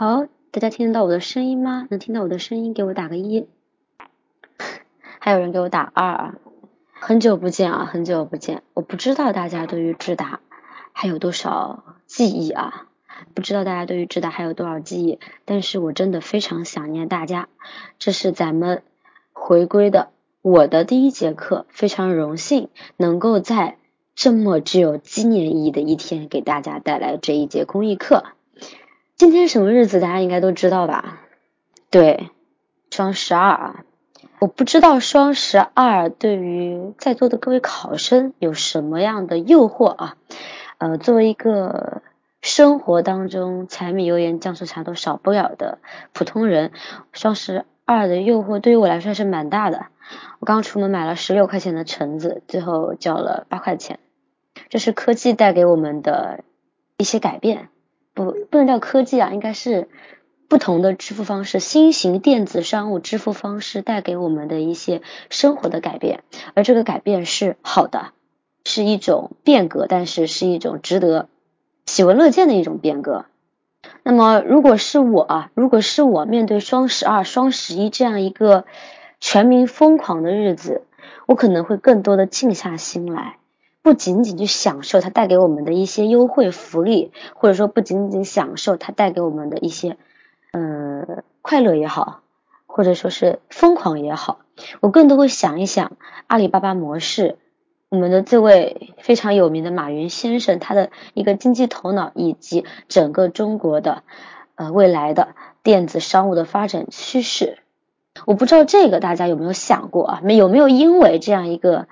[0.00, 1.86] 好，大家听得到我的声音吗？
[1.90, 3.46] 能听到我的声音，给我打个一。
[5.20, 6.34] 还有人给我打二啊！
[6.90, 8.62] 很久不见啊，很久不见。
[8.72, 10.40] 我不知道大家对于智达
[10.94, 12.86] 还有多少记忆啊？
[13.34, 15.18] 不知道大家对于智达还有多少记忆？
[15.44, 17.50] 但是我真的非常想念大家。
[17.98, 18.82] 这是咱们
[19.34, 20.08] 回归的
[20.40, 23.76] 我的第一节课，非常荣幸能够在
[24.14, 28.24] 这么具有纪念意义的一天给大家带来这一节公益课。
[29.20, 30.00] 今天什么日子？
[30.00, 31.20] 大家应该都知道吧？
[31.90, 32.30] 对，
[32.90, 33.84] 双十二啊！
[34.38, 40.16] 我不知道双十二对于在座的各位考生有什么样的诱惑啊？
[40.78, 42.00] 呃，作为一个
[42.40, 45.80] 生活当中柴米油盐酱醋茶都少不了的
[46.14, 46.72] 普通人，
[47.12, 49.88] 双十二的诱惑对于我来说是蛮大的。
[50.38, 53.98] 我刚出门买了十六块钱的橙子，最后交了八块钱。
[54.70, 56.42] 这是科技带给我们的
[56.96, 57.68] 一些改变。
[58.14, 59.88] 不，不能叫科技啊，应该是
[60.48, 66.22] 不同的支付方式，新型电子商务支付方式带给我们的一些生活的改变，
[66.54, 68.12] 而这个改变是好的，
[68.64, 71.28] 是一种变革，但是是一种值得
[71.86, 73.26] 喜闻乐见的一种变革。
[74.02, 78.64] 那么，如果是我啊，如果是我面对双十二、双十一这样一个
[79.20, 80.82] 全民疯狂的日子，
[81.26, 83.36] 我可能会更多的静下心来。
[83.82, 89.96] 不仅仅去享受它带给我们的一些优惠福利，或者说不仅仅享受它带给我们的一些
[90.52, 92.20] 嗯快乐也好，
[92.66, 94.40] 或者说是疯狂也好，
[94.80, 95.92] 我更多会想一想
[96.26, 97.38] 阿里巴巴模式，
[97.88, 104.02] 我们的这位非常有名的马云先生他的一个经济头脑，以及整个中国的
[104.56, 105.28] 呃未来的
[105.62, 107.56] 电子商务的发展趋势。
[108.26, 110.20] 我不知道这个大家有没有想过啊？
[110.22, 111.88] 没有没有因为这样一个。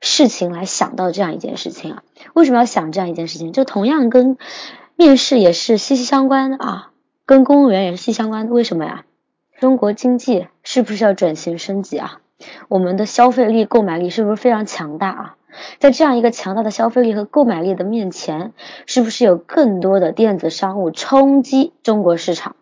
[0.00, 2.02] 事情来想到这样一件事情啊？
[2.34, 3.52] 为什么要想这样一件事情？
[3.52, 4.38] 这同样跟
[4.96, 6.90] 面试也是息息相关的啊，
[7.26, 8.52] 跟公务员也是息息相关的。
[8.52, 9.04] 为什么呀？
[9.58, 12.20] 中国经济是不是要转型升级啊？
[12.68, 15.36] 我们的消费力、购买力是不是非常强大啊？
[15.78, 18.52] 在这样一个强大的消费力和购买力的面前，
[18.86, 22.56] 是不是有更多的电子商务冲击中国市场？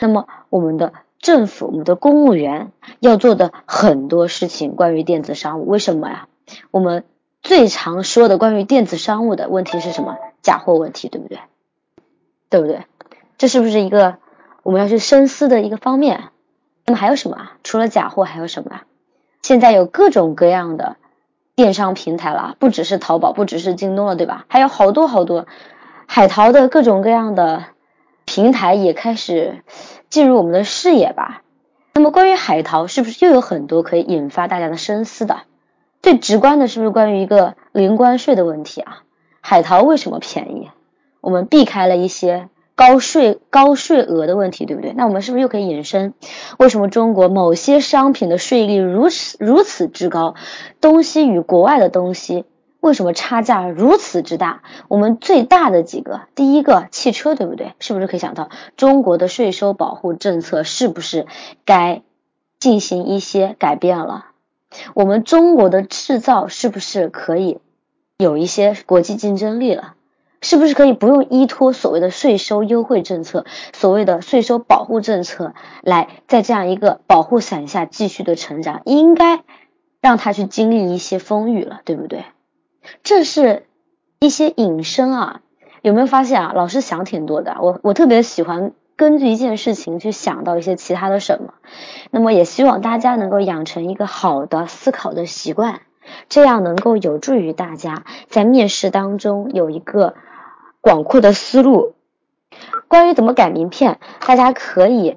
[0.00, 6.26] 那么我们的政府、我们的公务员要做的很多事情，关于电子商务，为什么呀？
[6.70, 7.04] 我们
[7.42, 10.16] 最常说的关于电子商务的问题是什么？
[10.42, 11.38] 假货问题，对不对？
[12.48, 12.84] 对不对？
[13.38, 14.16] 这是不是一个
[14.62, 16.30] 我们要去深思的一个方面？
[16.86, 17.50] 那么还有什么？
[17.62, 18.84] 除了假货还有什么啊？
[19.42, 20.96] 现在有各种各样的
[21.54, 24.44] 电商平台了，不只是淘宝，不只是京东了，对吧？
[24.48, 25.46] 还有好多好多
[26.06, 27.64] 海淘的各种各样的
[28.24, 29.62] 平台也开始
[30.08, 31.42] 进入我们的视野吧。
[31.94, 35.42] 那么关于海淘，是不是又有很多可以引发大家的深思的？
[36.02, 39.02] 最直观的是不是关于一个零关税的问题啊？
[39.40, 40.70] 海淘为什么便宜？
[41.20, 44.94] 我们避开了一些高税高税额的问题，对不对？
[44.94, 46.14] 那我们是不是又可以引申，
[46.58, 50.34] 为什么中国某些商品的税率如此如此之高？
[50.80, 52.46] 东西与国外的东西
[52.80, 54.62] 为什么差价如此之大？
[54.88, 57.74] 我们最大的几个，第一个汽车，对不对？
[57.78, 61.26] 是不是可以想到中国的税收保护政策是不是
[61.66, 62.00] 该
[62.58, 64.29] 进行一些改变了？
[64.94, 67.58] 我们中国的制造是不是可以
[68.18, 69.94] 有一些国际竞争力了？
[70.42, 73.44] 是不是可以不用依托所谓的税收优惠政策、
[73.74, 78.80] 所谓的税收保护政策来在这样一个保护伞下继续的成长？
[78.86, 79.42] 应该
[80.00, 82.24] 让他去经历一些风雨了，对不对？
[83.02, 83.66] 这是
[84.18, 85.42] 一些引申啊，
[85.82, 86.52] 有没有发现啊？
[86.54, 88.72] 老师想挺多的，我我特别喜欢。
[89.00, 91.54] 根据一件事情去想到一些其他的什么，
[92.10, 95.80] 那么也希望大家能够养成一个好的思考的习惯，
[96.28, 100.12] 这样能够有助于大家在面试当中有一个
[100.82, 101.94] 广阔的思路。
[102.88, 105.16] 关于怎么改名片，大家可以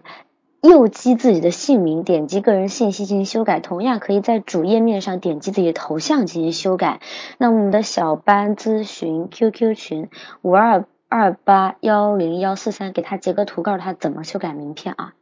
[0.62, 7.02] 右击自己的姓名，点击个人信息进行修改，同样可以在主页面上点击自己的头像进行修改。
[7.38, 10.10] 那我们的小班咨询 QQ 群
[10.42, 10.86] 五二。
[11.16, 15.14] 二八幺零幺四三，给他截个图，告诉他怎么修改名片啊。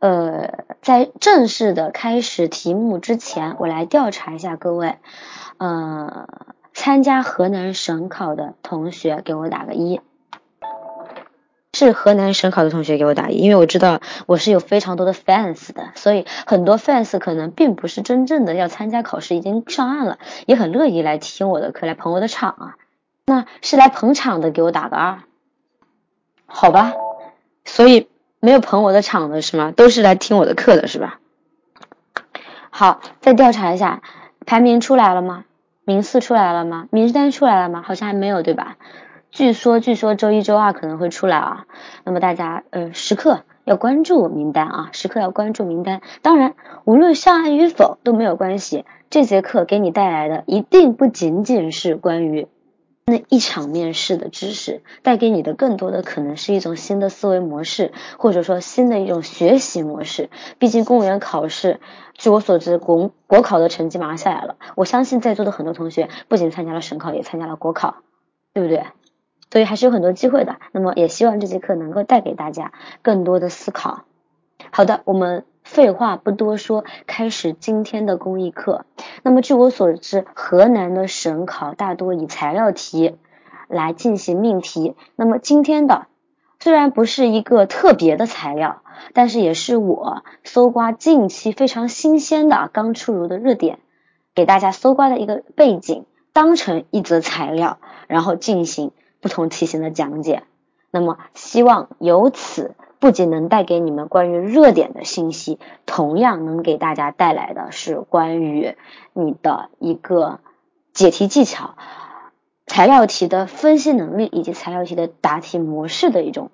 [0.00, 4.96] 呃，在正式的开始题目之前，我来调查一下各位，
[5.58, 6.26] 呃，
[6.74, 10.00] 参加河南省考的同学给我打个一，
[11.72, 22.76] 是河南省考的同学给我打一，因为我知道我是有非常多的 fans 的，所以很多 fans 可能并不是真正的要参加考试，已经上岸了，也很乐意来听我的课，来捧我的场啊。
[23.24, 25.20] 那是来捧场的，给我打个二，
[26.46, 26.92] 好吧？
[27.64, 28.08] 所以
[28.40, 29.70] 没有捧我的场的是吗？
[29.70, 31.20] 都是来听我的课的是吧？
[32.70, 34.02] 好，再调查一下，
[34.44, 35.44] 排名出来了吗？
[35.84, 36.88] 名次出来了吗？
[36.90, 37.82] 名单出来了吗？
[37.86, 38.76] 好像还没有对吧？
[39.30, 41.66] 据说据说周一周二可能会出来啊，
[42.04, 46.02] 那么大家呃时刻要关注名单啊，时刻要关注名单。
[46.22, 46.54] 当然，
[46.84, 52.48] 无论上岸与否都没有关系，这节课给你带来的一定不仅仅是关于。
[53.12, 60.30] 那一场面试的知识带给你的更多的可能是一种新的思维模式，或者说新的一种学习模式。
[60.58, 61.78] 毕竟公务员考试，
[62.14, 64.56] 据我所知，国国考的成绩马上下来了。
[64.76, 67.96] 我相信在座的很多同学不仅参加了省考，也参加了国考，
[68.54, 68.86] 对不对？
[69.50, 70.56] 所以还是有很多机会的。
[70.72, 72.72] 那么也希望这节课能够带给大家
[73.02, 74.04] 更多的思考。
[74.70, 75.44] 好的，我们。
[75.64, 78.84] 废话不多说，开始今天的公益课。
[79.22, 83.16] 那么，据我所知，河南的省考大多以材料题
[83.68, 84.94] 来进行命题。
[85.16, 86.06] 那么，今天的
[86.60, 88.82] 虽然不是一个特别的材料，
[89.14, 93.78] 但是也是我搜刮近期非常新鲜的、刚出炉的热点，
[94.34, 97.78] 给大家搜刮的一个背景，当成一则材料，
[98.08, 100.42] 然后进行不同题型的讲解。
[100.90, 102.74] 那么，希望由此。
[103.02, 108.76] 不仅能带给你们关于热点的信息，同样能给大家带来的是关于
[109.12, 110.38] 你的一个
[110.92, 111.74] 解题技巧、
[112.64, 116.52] 材料题的分析能力以及材料题的答题模式的一种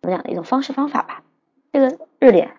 [0.00, 1.24] 怎么讲的一种方式方法吧。
[1.72, 2.52] 这个热点，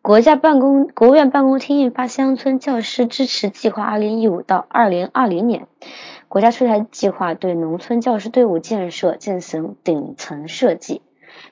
[0.00, 5.66] 国家办公国务院办公厅印发《乡村教师支持计划（二零一五到二零二零年）》，
[6.28, 11.02] 国家出台计划，对农村教师队伍建设进行顶层设计。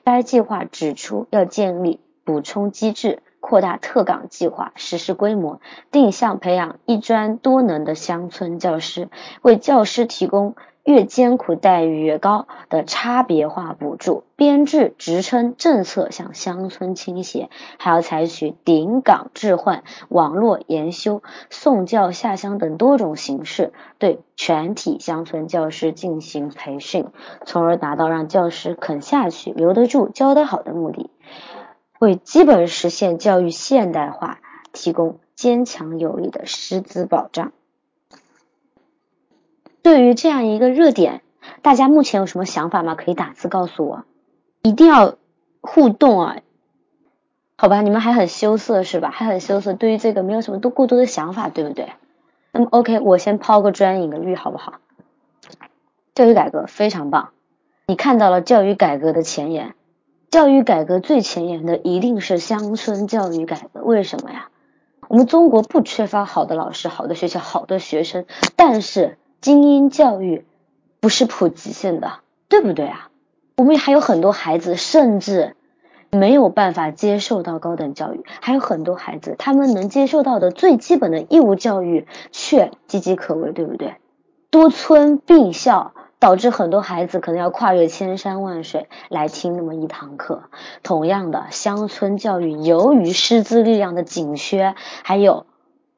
[0.03, 5.61] 该计划指出，要建立补充机制，扩大特岗计划实施规模，
[5.91, 9.09] 定向培养一专多能的乡村教师，
[9.41, 10.55] 为教师提供。
[10.89, 21.21] 越艰苦待遇越高的差别化补助，编制职称政策向乡村倾斜，还要采取顶岗置换、网络研修、
[21.51, 27.05] 送教下乡等多种形式，对全体乡村教师进行培训，
[27.45, 31.11] 从而达到让教师肯下去、留得住、教得好的目的，
[31.99, 34.39] 为基本实现教育现代化
[34.73, 37.51] 提供坚强有力的师资保障。
[39.81, 41.21] 对于这样一个热点，
[41.61, 42.95] 大家目前有什么想法吗？
[42.95, 44.03] 可以打字告诉我，
[44.61, 45.15] 一定要
[45.61, 46.37] 互动啊！
[47.57, 49.09] 好吧，你们还很羞涩是吧？
[49.09, 51.93] 还很羞涩，对于这个没有什么多过多的想法，对不对？
[52.51, 54.79] 那么 OK，我先抛个砖引个玉，好不好？
[56.13, 57.29] 教育改革非常棒，
[57.87, 59.75] 你看到了教育改革的前沿，
[60.29, 64.49] 教育改革最前沿的一定是乡村教育改革，为什么呀？
[65.07, 68.25] 我们中国不缺乏好的老师、好的学校、好的学生，
[68.57, 69.17] 但是。
[69.41, 70.45] 精英教育
[70.99, 72.19] 不是普及性的，
[72.49, 73.09] 对不对啊？
[73.55, 75.55] 我们还有很多孩子甚至
[76.11, 83.95] 没有办法接受到高等教育，还有很多孩子他们能接受到的最基本的义务教育却岌岌可危，对不对？
[84.49, 90.43] 多村并校导致很多孩子可能要跨越千山万水来听那么一堂课。
[90.83, 95.45] 同样的，乡村教育由于师资力量的紧缺，还有。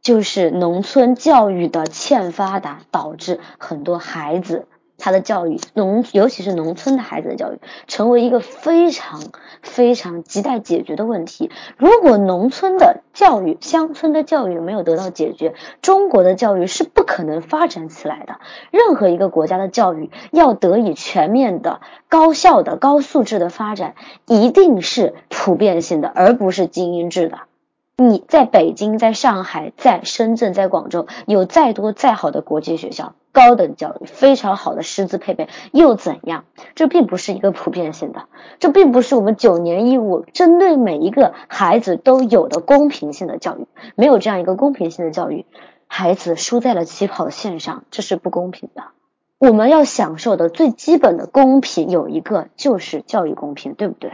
[0.02, 4.66] 就是农村教育的欠发达，导致很多孩子
[4.98, 9.22] 他的教育农，尤其是农村的孩子的教育，成为一个非常
[9.62, 11.52] 非常亟待解决的问题。
[11.78, 15.54] 如果农村的教育、乡村的教育没有得到解决，
[15.84, 18.40] 中国的教育是不可能发展起来的。
[18.72, 23.94] 任何一个国家的教育要得以全面的、高效的、高素质的发展，
[24.26, 27.38] 一定是普遍性的，而不是精英制的。
[27.98, 36.46] 你在北京、在上海、在深圳、在广州，有再多再好的国际学校、高等教育、非常好的师资配备，又怎样？
[36.74, 38.24] 这并不是一个普遍性的，
[38.60, 43.68] 这并不是我们九年义务针对每一个孩子都有的公平性的教育。
[43.96, 45.46] 没有这样一个公平性的教育，
[45.86, 48.84] 孩子输在了起跑线上，这是不公平的。
[49.38, 54.12] 我们要享受的最基本的公平有一个，就是教育公平，对不对？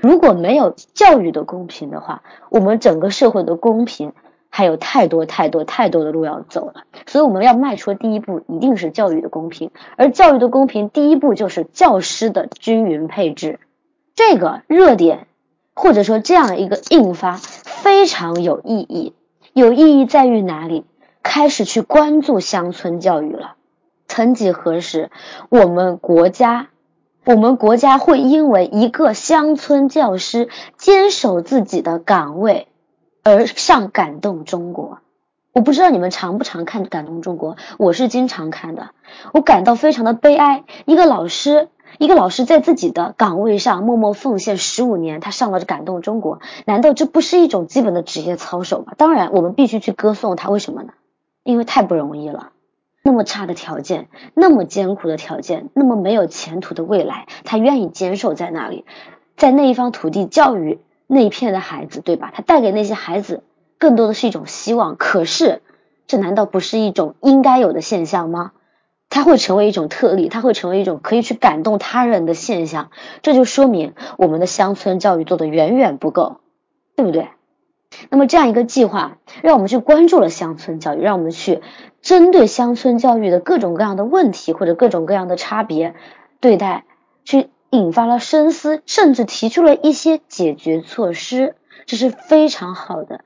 [0.00, 4.12] 如果没有教育的公平的话，我们整个社会的公平
[4.48, 6.84] 还有太多太多太多的路要走了。
[7.06, 9.70] 所以我们要迈出第一步，一定是教育的公平。
[9.96, 13.60] 而教育的公平，第一步就是教师的均匀配置。
[14.14, 15.26] 这个热点
[15.74, 19.14] 或者说这样一个印发非常有意义。
[19.52, 20.84] 有意义在于哪里？
[21.22, 23.56] 开始去关注乡村教育了。
[24.08, 25.10] 曾几何时，
[25.50, 26.68] 我们国家。
[27.30, 32.66] 我们国家会因为一个乡村教师坚守自己的岗位
[33.22, 34.98] 而上感动中国。
[35.52, 38.90] 我不知道你们常不常看感动中国，我是经常看的。
[39.32, 40.64] 我感到非常的悲哀。
[40.86, 41.68] 一个老师，
[41.98, 48.94] 一个老师在自己的岗位上默默奉献十五年，他上了感动中国，难道这不是一种基本的职业操守吗？
[48.96, 50.50] 当然，我们必须去歌颂他。
[50.50, 50.94] 为什么呢？
[51.44, 52.50] 因为太不容易了。
[53.10, 58.84] 那么差的条件，那么艰苦的条件，那么没有前途的未来，他愿意坚守在那里，
[59.36, 62.30] 在那一方土地教育那一片的孩子，对吧？
[62.32, 63.42] 他带给那些孩子
[63.78, 64.94] 更多的是一种希望。
[64.94, 65.60] 可是，
[66.06, 68.52] 这难道不是一种应该有的现象吗？
[69.08, 72.92] 它会成为一种特例，它会成为一种可以去感动他人的现象。
[73.22, 76.36] 这就说明我们的乡村教育做的远远不够，
[76.94, 77.30] 对不对？
[78.10, 81.62] 那么这样一个计划，让我们去关注了乡村教育，让我们去
[82.02, 85.94] 针对乡村教育的各种各样的问题或者各种各样的差别
[86.40, 86.84] 对待，
[87.24, 91.54] 去引发了深思，甚至提出了一些解决措施，
[91.86, 93.20] 这是非常好的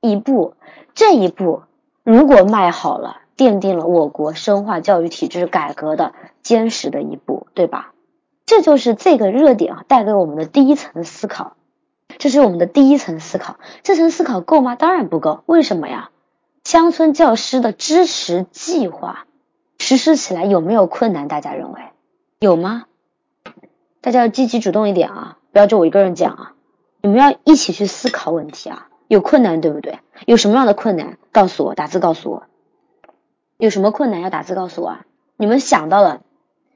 [0.00, 0.54] 一步。
[0.94, 1.62] 这一步
[2.04, 3.22] 如果迈好了。
[3.36, 7.92] 奠定了我国深化教育体制改革的坚实的一步，对吧？
[8.46, 11.54] 这就是这个热点啊带给我们的第一层思考，
[12.18, 13.58] 这是我们的第一层思考。
[13.82, 14.74] 这层思考够吗？
[14.74, 15.42] 当然不够。
[15.46, 16.10] 为什么呀？
[16.64, 19.26] 乡村教师的支持计划
[19.78, 21.28] 实施起来有没有困难？
[21.28, 21.80] 大家认为
[22.40, 22.86] 有吗？
[24.00, 26.52] 大家要积极主动一点啊，不要就我一个人讲啊，
[27.02, 28.88] 你们要一起去思考问题啊。
[29.08, 30.00] 有困难对不对？
[30.26, 31.18] 有什么样的困难？
[31.30, 32.44] 告诉我，打字告诉我。
[33.58, 35.06] 有什么困难要打字告诉我啊？
[35.36, 36.22] 你们想到了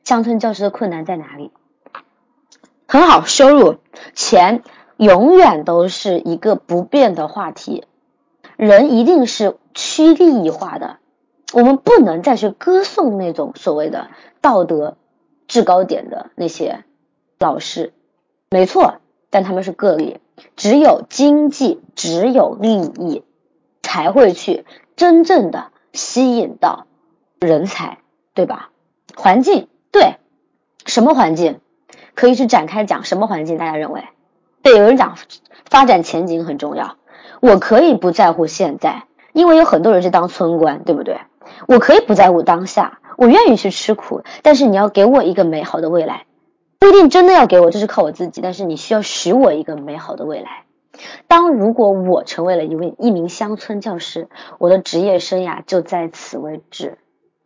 [0.04, 1.50] 乡村教师的困难在哪里？
[2.86, 3.78] 很好，收入
[4.14, 4.62] 钱
[5.00, 7.86] 永远都是一个不变的话题。
[8.58, 10.98] 人一定是趋利益化的，
[11.54, 14.08] 我们不能再去歌颂那种所谓的
[14.42, 14.98] 道德
[15.48, 16.84] 制高点的那些
[17.38, 17.94] 老师。
[18.50, 18.96] 没错，
[19.30, 20.20] 但他们是个例。
[20.54, 23.24] 只有经济，只有利益，
[23.82, 24.66] 才会去
[24.96, 25.70] 真正的。
[25.92, 26.86] 吸引到
[27.40, 27.98] 人才，
[28.32, 28.70] 对吧？
[29.16, 30.18] 环境对，
[30.86, 31.58] 什么环境
[32.14, 33.02] 可以去展开讲？
[33.02, 33.58] 什么环境？
[33.58, 34.04] 大家认为？
[34.62, 35.16] 对，有人讲
[35.68, 36.96] 发展前景很重要。
[37.40, 41.18] 我可以不在乎现在，因为有很多人是当村官，对不对？
[41.66, 46.26] 我可以不在乎当下，我愿意去吃苦，但是你要给我一个美好的未来，
[46.78, 50.64] 不一定真的要给我，这是靠我自己，但是你需要许我一个美好的未来。
[51.28, 56.98] 当如果我成为了一位一名乡村教师，我的职业生涯就在此为止。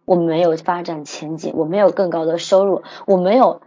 [0.05, 3.63] 我没有发展前景，我没有更高的收入，我没有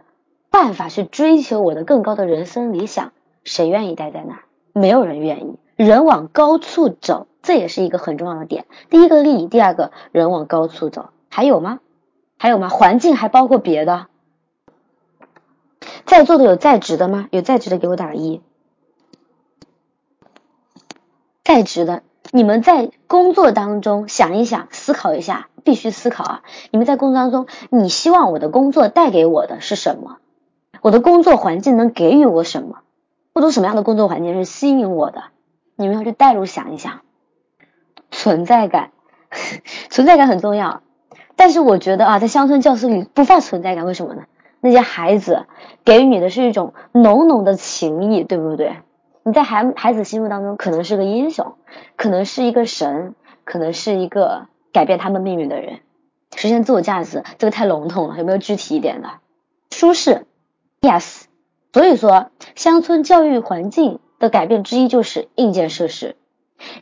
[0.50, 3.12] 办法去追求我的更高的人生理想。
[3.48, 4.40] 谁愿意待在那儿？
[4.72, 5.58] 没有人愿意。
[5.74, 8.66] 人往高处走，这也是一个很重要的点。
[8.90, 11.10] 第一个利益，第二个人往高处走。
[11.28, 11.80] 还有吗？
[12.36, 12.68] 还有吗？
[12.68, 14.06] 环境还包括别的？
[16.04, 17.28] 在座的有在职的吗？
[17.30, 18.40] 有在职的给我打一。
[21.44, 22.02] 在职的，
[22.32, 26.42] 你们在工作当中想一想，思考一下，必须思考啊！
[26.70, 30.18] 你们在工作当中，你希望我的工作带给我的是什么？
[30.82, 32.80] 我的工作环境能给予我什么？
[33.38, 35.22] 或者什么样的工作环境是吸引我的？
[35.76, 37.02] 你们要去带入想一想，
[38.10, 38.90] 存在感，
[39.90, 40.82] 存在感很重要。
[41.36, 44.24] 但是我觉得啊，在乡村教师里不放存在感，为什么呢？
[44.60, 45.46] 那些孩子
[45.84, 48.78] 给予你的是一种浓浓的情谊，对不对？
[49.22, 51.54] 你在孩孩子心目当中可能是个英雄，
[51.94, 53.14] 可能是一个神，
[53.44, 55.78] 可能是一个改变他们命运的人，
[56.34, 59.10] 实现自我价值，这个太笼统了，有没有具体一点的？
[59.70, 60.26] 舒适
[60.80, 61.27] ，yes。
[61.72, 66.16] 所以说，乡村教育环境的改变之一就是硬件设施，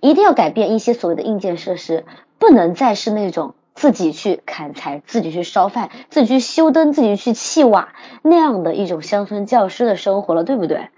[0.00, 2.04] 一定要改变一些所谓的硬件设施，
[2.38, 10.88] 不能再是那种自己去砍柴、自己去烧饭、自己去修灯、自己去砌瓦那样的一种乡村教师的生活了，对不对？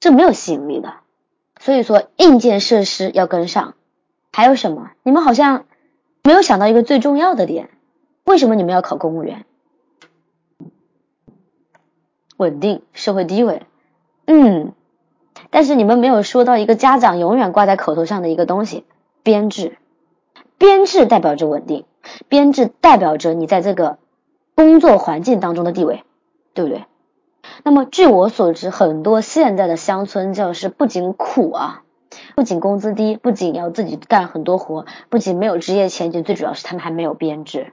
[0.00, 0.94] 这没有吸引力的，
[1.60, 3.74] 所以说硬件设施要跟上。
[4.32, 4.90] 还有什么？
[5.02, 5.64] 你们好像
[6.22, 7.70] 没有想到一个最重要的点，
[8.24, 9.46] 为什么你们要考公务员？
[12.38, 13.62] 稳定社会地位，
[14.26, 14.72] 嗯，
[15.50, 18.84] 但是你们没有说到一个家长永远挂在口头上的一个东西——
[19.22, 19.76] 编制。
[20.56, 21.84] 编制代表着稳定，
[22.28, 23.98] 编制代表着你在这个
[24.54, 26.04] 工作环境当中的地位，
[26.54, 26.84] 对不对？
[27.64, 31.82] 那么，据我所知，很多现在的乡村教师不仅苦啊，
[32.36, 37.72] 不仅工资低，不仅要自己干很多活，不仅没有职业前景，最主要是他们还没有编制。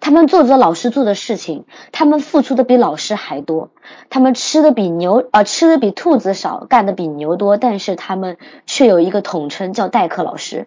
[0.00, 3.70] 他们做着老师做的事情，他们付出的比老师还多，
[4.10, 10.66] 他们吃的比牛啊吃的比兔子少，干的比牛多，但是他们却有一个统称叫代课老师，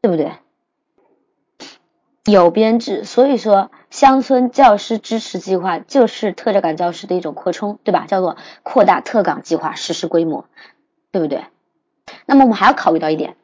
[0.00, 0.32] 对不对？
[2.24, 8.06] 有编制，所以说乡村教师支持计划就是特教岗教师的一种扩充，对吧？
[8.08, 10.44] 叫做扩大特岗计划实施规模，
[11.12, 11.44] 对不对？
[12.24, 13.36] 那么我们还要考虑到一点，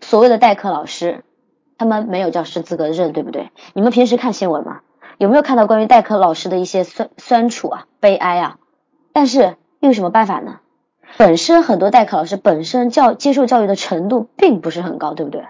[0.00, 1.22] 所谓的代课老师，
[1.78, 3.50] 他们没有教师资格证，对不对？
[3.72, 4.80] 你们平时看新闻吗？
[5.16, 8.58] 有没有看到关于代课老师的一些酸酸楚啊、悲哀啊？
[9.12, 10.60] 但是又有什么办法呢？
[11.16, 15.46] 本身很多代课老师本身教接受教育的程度并不是很高，对不对？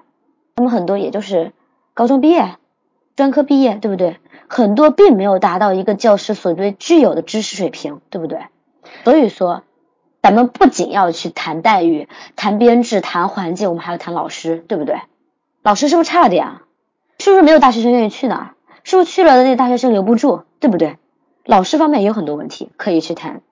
[0.54, 1.52] 他们很多也就是。
[1.94, 2.54] 高中毕业，
[3.16, 4.20] 专科毕业，对不对？
[4.46, 8.38] 很多并没有达到一个教师所对具有的知识水平，对不对？
[9.02, 9.64] 所以说，
[10.22, 15.00] 咱们不仅要去谈待遇、谈编制、谈环境，我们还要谈老师，对不对？
[15.68, 16.62] 老师是不是差了点啊？
[17.18, 18.52] 是不是没有大学生愿意去呢？
[18.84, 20.96] 是不是去了的那大学生留不住，对不对？
[21.44, 23.42] 老师方面也有很多问题可以去谈。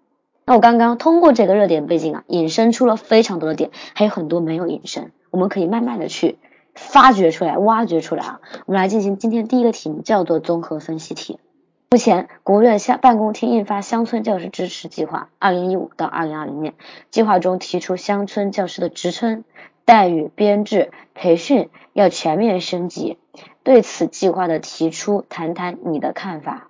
[0.46, 6.38] 那我刚刚通过这个热点背景啊，引申出了非常多的点，还有很多没有引申，我们可以慢慢的去
[6.74, 8.40] 发掘出来、挖掘出来啊。
[8.64, 11.38] 我们来进行今天第一个题目，叫做综合分析题。
[11.88, 16.72] 目前，国务院乡办公厅印发《乡村教师支持计划（二零一五到二零二零年）》，
[17.12, 19.44] 计划中提出乡村教师的职称、
[19.84, 23.18] 待遇、编制、培训要全面升级。
[23.62, 26.66] 对此计划的提出，谈谈你的看法。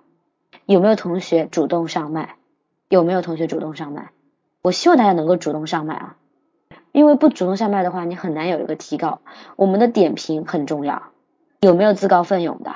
[0.67, 2.35] 有没有同学主动上麦？
[2.87, 4.11] 有没有同学主动上麦？
[4.61, 6.15] 我希望大家能够主动上麦啊，
[6.91, 9.21] 因为不主动上麦的话，你很难有一个提高。
[9.55, 11.01] 我们的点评很重要。
[11.61, 12.75] 有没有自告奋勇的？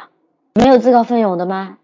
[0.56, 1.78] 没有自告奋勇的吗？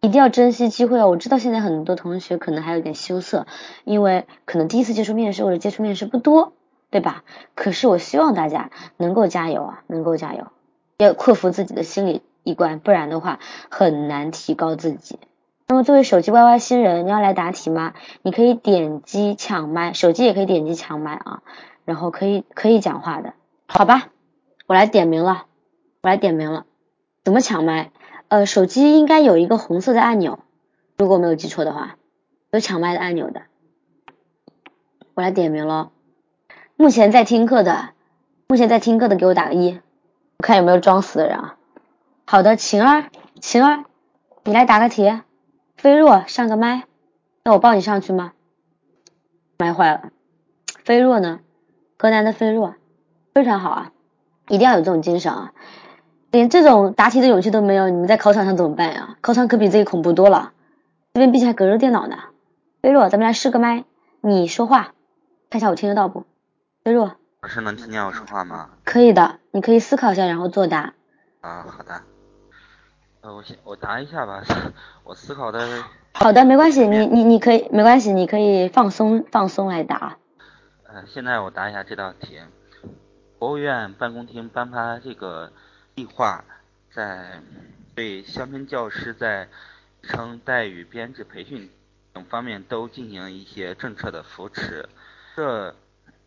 [0.00, 1.08] 一定要珍惜机会哦！
[1.08, 3.48] 我知道现在很多同学可能还有点羞涩，
[3.82, 6.52] 因为可能第一次接触面试或者接触面试不多，
[6.90, 7.24] 对吧？
[7.56, 10.46] 可是我希望大家能够加油啊，能够加油，
[10.98, 13.40] 要克服自己的心理一关，不然的话
[13.70, 15.18] 很难提高自己。
[15.66, 17.94] 那么作为手机 YY 新人，你要来答题吗？
[18.22, 21.42] 你可以点击抢麦，手机也可以点击抢麦啊，
[21.84, 23.34] 然后可以可以讲话的，
[23.66, 24.10] 好吧？
[24.68, 25.46] 我来点名了，
[26.02, 26.66] 我来点名了，
[27.24, 27.90] 怎么抢麦？
[28.28, 30.38] 呃，手机应该有一个红色的按钮，
[30.98, 31.96] 如果没有记错的话，
[32.50, 33.42] 有抢麦的按钮的。
[35.14, 35.90] 我来点名了，
[36.76, 37.90] 目前在听课的，
[38.48, 39.80] 目前在听课的给我打个一，
[40.36, 41.56] 我看有没有装死的人啊？
[42.26, 43.84] 好的，晴儿，晴儿，
[44.44, 45.22] 你来答个题。
[45.76, 46.84] 飞若上个麦，
[47.44, 48.32] 那我抱你上去吗？
[49.56, 50.10] 麦坏了。
[50.84, 51.40] 飞若呢？
[51.98, 52.74] 河南的飞若，
[53.32, 53.92] 非常好啊，
[54.48, 55.52] 一定要有这种精神啊！
[56.30, 59.16] 连这种答题的勇气都没有，你们在考场上怎么办呀？
[59.20, 60.52] 考场可比这里恐怖多了，
[61.14, 62.16] 这边毕竟还隔着电脑呢。
[62.82, 63.84] 飞若，咱们来试个麦，
[64.20, 64.92] 你说话，
[65.50, 66.26] 看一下我听得到不？
[66.84, 68.70] 飞若，老师能听见我说话吗？
[68.84, 70.92] 可以的，你可以思考一下，然后作答。
[71.40, 72.02] 啊，好的。
[73.20, 74.42] 呃，我先我答一下吧，
[75.04, 75.66] 我思考的。
[76.12, 80.18] 好的，没关系，你你你可以没关系，你可以放松放松来答。
[80.86, 82.38] 呃，现在我答一下这道题。
[83.38, 85.52] 国务院办公厅颁发这个
[85.98, 86.44] 计划，
[86.92, 87.42] 在
[87.96, 89.48] 对乡村教师在
[90.04, 91.68] 称待遇、编制、培训
[92.12, 94.88] 等方面都进行一些政策的扶持，
[95.34, 95.74] 这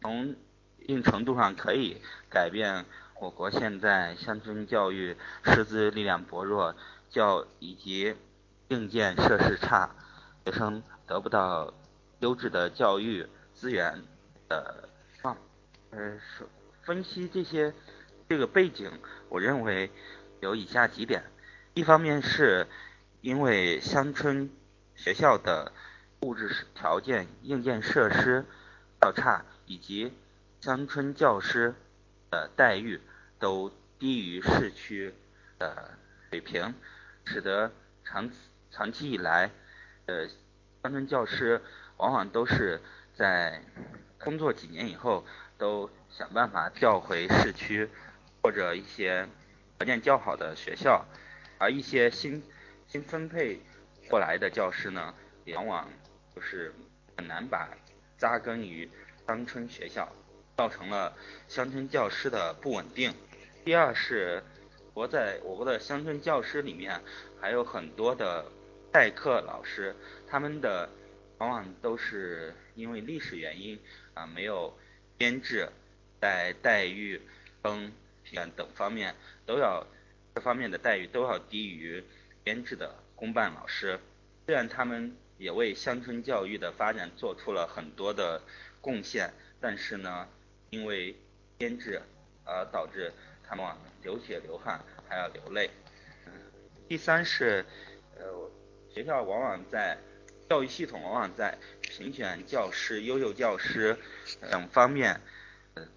[0.01, 0.35] 从
[0.79, 2.83] 一定程度上可以改变。
[3.21, 6.75] 我国现在乡村教育师资力量薄弱，
[7.09, 8.13] 教以及
[8.67, 9.95] 硬件设施差，
[10.43, 11.73] 学生得不到
[12.19, 14.03] 优质的教育资源
[14.49, 14.89] 的
[15.21, 15.37] 状。
[15.91, 16.19] 呃，
[16.81, 17.73] 分析这些
[18.31, 18.89] 这个背景，
[19.27, 19.91] 我认为
[20.39, 21.21] 有以下几点：
[21.73, 22.65] 一方面是
[23.19, 24.49] 因为乡村
[24.95, 25.73] 学校的
[26.21, 28.45] 物质条件、硬件设施
[29.01, 30.13] 较差，以及
[30.61, 31.75] 乡村教师
[32.29, 33.01] 的待遇。
[33.37, 35.13] 都低于市区
[35.59, 35.91] 的
[36.29, 36.73] 水平，
[37.25, 37.73] 使得
[38.05, 38.31] 长
[38.71, 39.51] 长期以来，
[40.05, 40.25] 呃，
[40.81, 41.61] 乡村教师
[41.97, 42.79] 往往都是
[43.13, 43.61] 在
[44.19, 45.25] 工作几年以后，
[45.57, 47.89] 都想办法调回市区
[48.41, 49.27] 或者一些
[49.77, 51.05] 条件较好的学校，
[51.57, 52.43] 而一些新
[52.87, 53.59] 新分配
[54.09, 55.13] 过来的教师呢，
[55.55, 55.89] 往往
[56.35, 56.73] 就是
[57.15, 57.69] 很难把
[58.17, 58.89] 扎根于
[59.27, 60.11] 乡村学校，
[60.57, 61.15] 造成了
[61.47, 63.13] 乡村教师的不稳定。
[63.63, 64.43] 第二是，
[64.93, 66.99] 我在我国的乡村教师里面，
[67.39, 68.45] 还有很多的
[68.91, 69.95] 代课老师，
[70.27, 70.89] 他们的
[71.37, 73.79] 往往都是因为历史原因
[74.15, 74.75] 啊，没有
[75.17, 75.69] 编制，
[76.19, 77.21] 在待遇、
[77.61, 77.91] 等
[78.55, 79.15] 等方面
[79.45, 79.85] 都要
[80.35, 82.03] 这方面的待遇都要低于
[82.43, 83.99] 编制的公办老师。
[84.45, 88.41] 虽然他们也为乡村教育的发展做出了很多的
[88.79, 90.27] 贡献，但是呢，
[90.69, 91.15] 因为
[91.57, 92.01] 编制
[92.45, 93.11] 而导致。
[93.53, 93.65] 他们
[94.01, 95.69] 流血流汗还要流泪。
[96.87, 97.65] 第三是，
[98.17, 98.49] 呃，
[98.93, 99.97] 学校往往在
[100.49, 103.97] 教育系统往往在评选教师、优秀教师
[104.49, 105.19] 等方面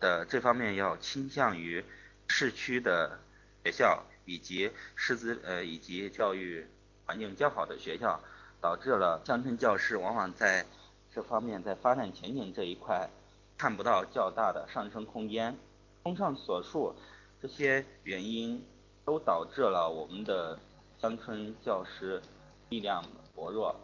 [0.00, 1.84] 的这方面要倾向于
[2.28, 3.18] 市区的
[3.64, 6.66] 学校以及师资呃以及教育
[7.06, 8.20] 环境较好的学校，
[8.60, 10.64] 导致了乡村教师往往在
[11.12, 13.08] 这方面在发展前景这一块
[13.58, 15.56] 看不到较大的上升空间。
[16.02, 16.94] 综上所述。
[17.42, 18.64] 这些原因
[19.04, 20.58] 都导致了我们的
[20.96, 22.22] 乡村教师
[22.70, 23.78] 力量薄弱，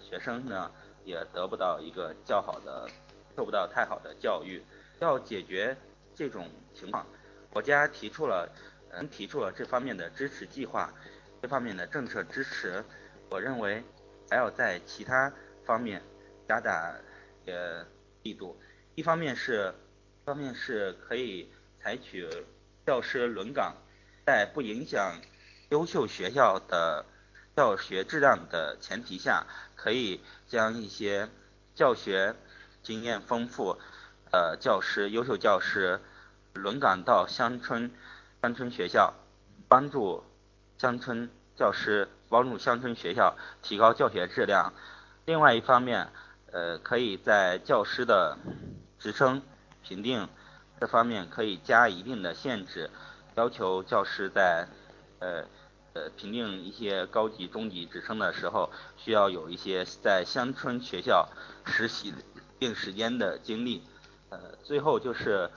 [0.00, 0.70] 学生呢
[1.04, 2.88] 也得不到一个较好的、
[3.34, 4.62] 受不到太好的教育。
[5.00, 5.76] 要解决
[6.14, 7.04] 这种情况，
[7.52, 8.48] 国家提出了
[8.90, 10.92] 嗯提出了这方面的支持计划，
[11.42, 12.82] 这方面的政策支持，
[13.28, 13.84] 我认为
[14.30, 15.32] 还要在其他
[15.64, 16.02] 方面
[16.48, 16.94] 加大
[17.46, 17.86] 呃
[18.22, 18.58] 力度。
[18.94, 19.74] 一方面是，
[20.22, 22.28] 一方面是可以采取
[22.86, 23.76] 教师轮岗，
[24.24, 25.20] 在不影响
[25.68, 27.04] 优秀学校的
[27.54, 31.28] 教学质量的前提下，可以将一些
[31.74, 32.34] 教学
[32.82, 33.78] 经验丰富
[34.30, 36.00] 呃教师、优秀教师
[36.54, 37.90] 轮岗到乡村
[38.42, 39.14] 乡村学校，
[39.68, 40.24] 帮助
[40.78, 44.72] 乡村教师帮助乡村学校提高教学质量。
[45.24, 46.08] 另外一方面，
[46.50, 48.36] 呃，可以在教师的
[48.98, 49.40] 职称
[49.82, 50.28] 评定
[50.80, 52.90] 这方面可以加一定的限制，
[53.36, 54.66] 要求教师在
[55.20, 55.44] 呃
[55.92, 61.28] 呃评定一些高级、中级职称的时候，需要有一些在乡村学校
[61.64, 62.14] 实习一
[62.58, 63.84] 定时间的经历。
[64.30, 65.50] 呃，最后就是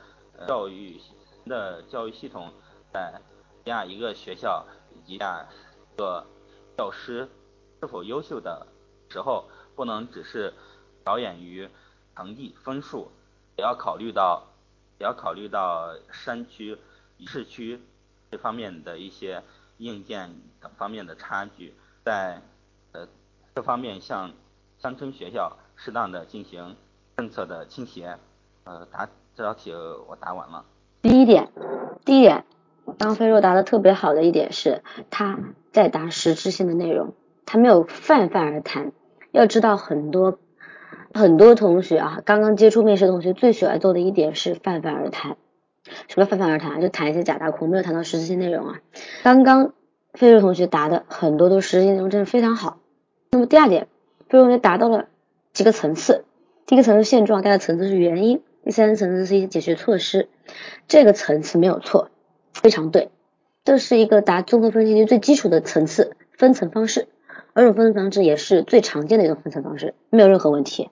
[0.48, 1.00] 教育
[1.46, 2.52] 的教育系统
[2.92, 3.22] 在
[3.64, 6.26] 评价一个学校以及一个
[6.78, 7.30] 教师
[7.80, 8.68] 是否优秀的
[9.10, 10.54] 时候，不能只是
[11.06, 11.70] 着眼于
[12.16, 13.12] 成绩分数，
[13.58, 14.44] 也要考虑到
[15.00, 16.78] 也要考虑到山区、
[17.26, 17.82] 市区
[18.32, 19.44] 这方面的一些
[19.78, 22.42] 硬件等方面的差距，在
[22.92, 23.08] 呃
[23.54, 24.34] 这方面向
[24.80, 26.76] 乡村学校适当的进行
[27.18, 28.18] 政策的倾斜。
[28.64, 29.74] 呃，答这道题
[30.08, 30.64] 我答完了。
[31.02, 31.50] 第一点，
[32.06, 32.46] 第一点，
[32.98, 35.38] 刚飞若答的特别好的一点是，他
[35.74, 37.14] 在答实质性的内容，
[37.46, 38.94] 他没有泛泛而谈。
[39.32, 40.40] 要知道，很多
[41.14, 45.36] 很多同学啊，刚刚接触面试的同学最喜欢做的一点是泛泛而谈。
[46.08, 46.80] 什么泛泛而谈？
[46.80, 48.80] 就谈一些假大空，没有谈到实质性内容啊。
[49.22, 49.74] 刚刚
[50.14, 52.78] 飞若同学答的很多都实质性内容，真的非常好。
[53.32, 53.90] 那么第二点，
[54.30, 55.08] 飞若同学达到了
[55.52, 56.24] 几个层次，
[56.66, 58.42] 第一个层次现状，第二个层次是原因。
[58.66, 60.28] 第三层次是一些解决措施，
[60.88, 62.10] 这个层次没有错，
[62.52, 63.12] 非常对，
[63.64, 67.08] 这是一个答综合分析题最基础的层次分层方式，
[67.54, 70.90] 而这种分层方式也是最常见的一种分层方式，没有任何问题。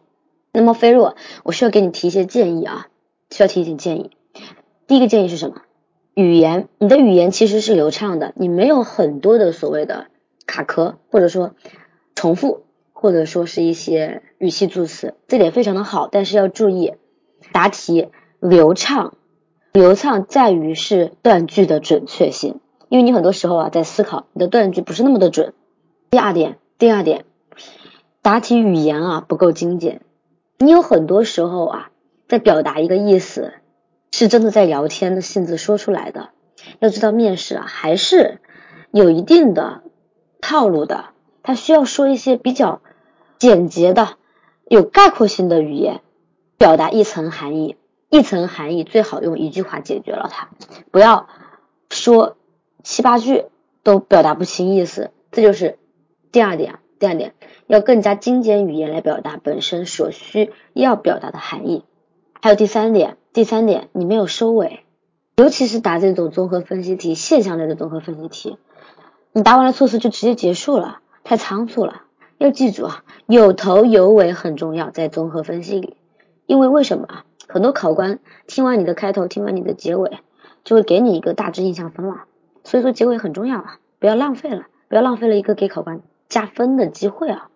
[0.51, 2.89] 那么飞若，我需要给你提一些建议啊，
[3.31, 4.11] 需要提一些建议。
[4.85, 5.63] 第一个建议是什么？
[6.13, 10.09] 语言，你的语言其实是流畅的，你没有很多的所谓的
[10.45, 11.55] 卡壳，或者说
[12.13, 16.93] 重复，或者说是一些语气助词，这点非常的好，但是要注意。
[17.51, 19.15] 答题流畅，
[19.73, 25.53] 流畅在于是断句的准确性，因为你很多时候啊在思考，你的断句不是那么的准。
[26.09, 27.25] 第二点，第二点，
[28.21, 30.01] 答题语言啊不够精简，
[30.59, 31.89] 你有很多时候啊
[32.27, 33.53] 在表达一个意思，
[34.11, 36.29] 是真的在聊天的性子说出来的。
[36.79, 38.39] 要知道面试啊还是
[38.91, 39.81] 有一定的
[40.39, 41.05] 套路的，
[41.41, 42.81] 他需要说一些比较
[43.39, 44.17] 简洁的、
[44.69, 46.01] 有概括性的语言。
[46.63, 47.75] 表达一层含义，
[48.09, 50.47] 一层含义最好用一句话解决了它，
[50.91, 51.27] 不要
[51.89, 52.37] 说
[52.83, 53.47] 七八句
[53.83, 55.11] 都表达不清意思。
[55.29, 55.77] 这就是
[56.31, 57.33] 第二点，第二点
[57.67, 61.83] 要更加精简语言来表达本身所需要表达的含义。
[62.41, 64.85] 还有第三点，第三点你没有收尾，
[65.35, 68.57] 尤其是答这种综合分析题、现象类的综合分析题，
[69.33, 72.03] 你答完了措辞就直接结束了，太仓促了。
[72.37, 75.97] 要记住啊，有头有尾很重要，在综合分析里。
[76.45, 77.25] 因为为什么啊？
[77.47, 80.19] 很多考官听完你的开头，听完你的结尾，
[80.63, 82.25] 就会给你一个大致印象分了。
[82.63, 87.49] 所以说结尾很重要啊，不要浪费了，不要浪费了一个给考官加分的机会啊。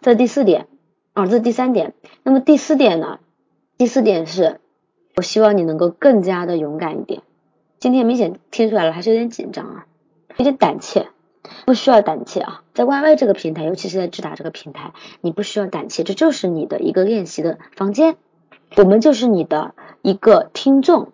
[0.00, 0.68] 这是第四点
[1.14, 1.94] 啊，这是第三点。
[2.22, 3.18] 那么第四点呢？
[3.76, 4.60] 第四点是，
[5.16, 7.22] 我希望你能够更加的勇敢一点。
[7.78, 9.86] 今天明显听出来了，还是有点紧张啊，
[10.36, 11.08] 有点胆怯。
[11.64, 18.16] 不需要胆怯啊，在 Y Y 这个平台，尤其是在智达这个平台，你不需要胆怯，这就是你的一个练习的房间，
[18.76, 21.12] 我们就是你的一个听众。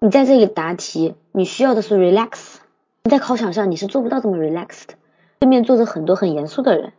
[0.00, 2.56] 你在这里答题，你需要的是 relax。
[3.04, 4.94] 你在考场上你是做不到这么 relax 的，
[5.40, 6.92] 对面坐着很多很严肃的人，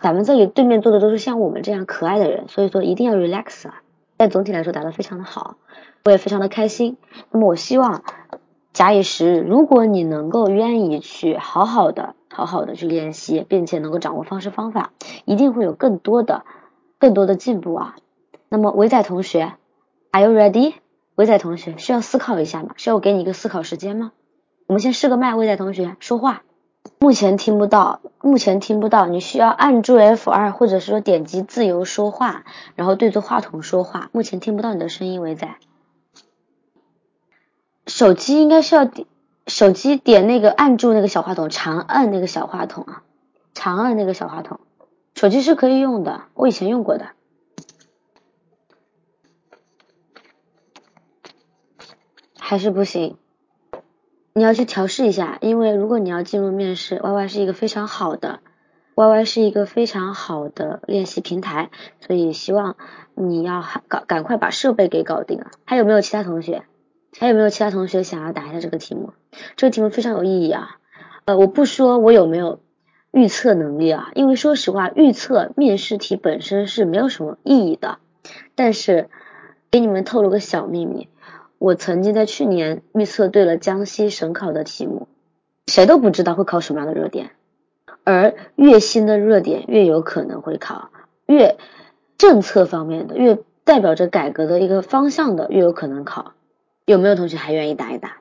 [0.00, 3.82] 咱们这里对面坐的都是像我们这样可爱的人，所以说一定要 relax 啊。
[4.16, 5.56] 但总体来说答的非常的好，
[6.04, 6.96] 我也非常的开心。
[7.30, 8.02] 那么我希望。
[8.72, 14.92] 假以时日，如果你能够愿意去好好的、好好的去练习，并且能够掌握方式方法，
[15.24, 16.44] 一定会有更多的、
[16.98, 17.96] 更多的进步啊。
[18.48, 19.54] 那么，维仔同学
[20.12, 20.74] ，Are you ready？
[21.16, 22.70] 维仔同学需要思考一下吗？
[22.76, 24.12] 需要我给你一个思考时间吗？
[24.66, 26.42] 我们先试个麦，维仔同学说话。
[27.00, 32.44] 目前听不到，目前听不到，你需要按住 F 二，或者是说点击自由说话，
[32.76, 34.08] 然后对着话筒说话。
[34.12, 35.56] 目前听不到你的声音，维仔。
[37.90, 39.08] 手机应该是要点
[39.48, 43.02] 手机点那个按住那个小话筒，长按那个小话筒啊，
[43.52, 44.60] 长按那个小话筒。
[45.16, 47.08] 手机是可以用的，我以前用过的。
[52.38, 53.16] 还是不行，
[54.34, 58.38] 你要去调试一下，因为如果你要进入面试，Y Y 是一个非常好的
[58.94, 62.76] ，Y Y 是一个非常好的练习平台，所以希望
[63.14, 65.50] 你要赶赶快把设备给搞定了。
[65.64, 66.62] 还有没有其他同学？
[67.18, 69.12] 还有没有其他同学想要答一下这个题目？
[69.56, 70.78] 这个题目非常有意义啊。
[71.24, 72.60] 呃，我不说我有没有
[73.10, 77.98] 预测能力啊，因为说实话，预测面试题本身是没有什么意义的。
[78.54, 79.08] 但是
[79.70, 81.08] 给你们透露个小秘密。
[81.58, 85.08] 我曾经在去年预测对了江西省考的题目，
[85.66, 87.32] 谁都不知道会考什么样的热点，
[88.02, 90.88] 而越新的热点越有可能会考，
[91.26, 91.58] 越
[92.16, 96.32] 政策方面的越代表着改革的一个方向的越有可能考。
[96.90, 98.16] 有没有同学还愿意答一答？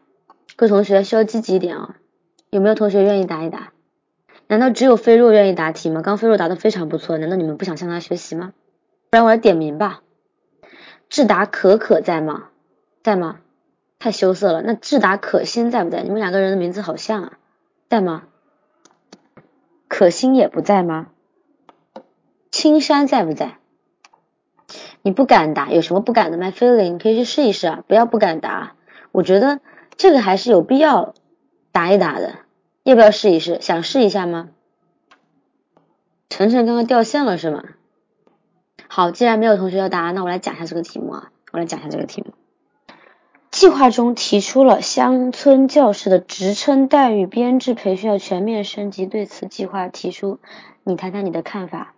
[0.55, 1.95] 各位同学需要积极一点啊！
[2.51, 3.73] 有没有同学愿意答一答？
[4.45, 6.03] 难道只有飞若愿意答题吗？
[6.03, 8.53] 刚飞若答的非常不错，难道你们不想向他学习吗？
[9.09, 10.03] 不然我来点名吧。
[11.09, 12.49] 智达可可在吗？
[13.01, 13.39] 在吗？
[13.97, 14.61] 太羞涩了。
[14.61, 16.03] 那智达可心在不在？
[16.03, 17.37] 你们两个人的名字好像啊，
[17.89, 18.25] 在吗？
[19.87, 21.07] 可心也不在吗？
[22.51, 23.57] 青山在不在？
[25.09, 28.75] 你不敢答，有什么不敢的？My feeling，你可以去试一试啊，不要不敢答。
[29.11, 29.59] 我觉得
[29.97, 31.15] 这个还是有必要
[31.71, 32.35] 答一答的，
[32.83, 33.57] 要不要试一试？
[33.59, 34.49] 想试一下吗？
[36.29, 37.63] 晨晨刚刚掉线了是吗？
[38.87, 42.35] 好，既然没有同学要答，那我来讲一下这个题目啊，我来讲一下这个题目。
[43.49, 50.37] 计划中提出了乡村教师的职称待遇编制培训要全面升级，对此计划提出，
[50.83, 51.95] 你谈谈你的看法。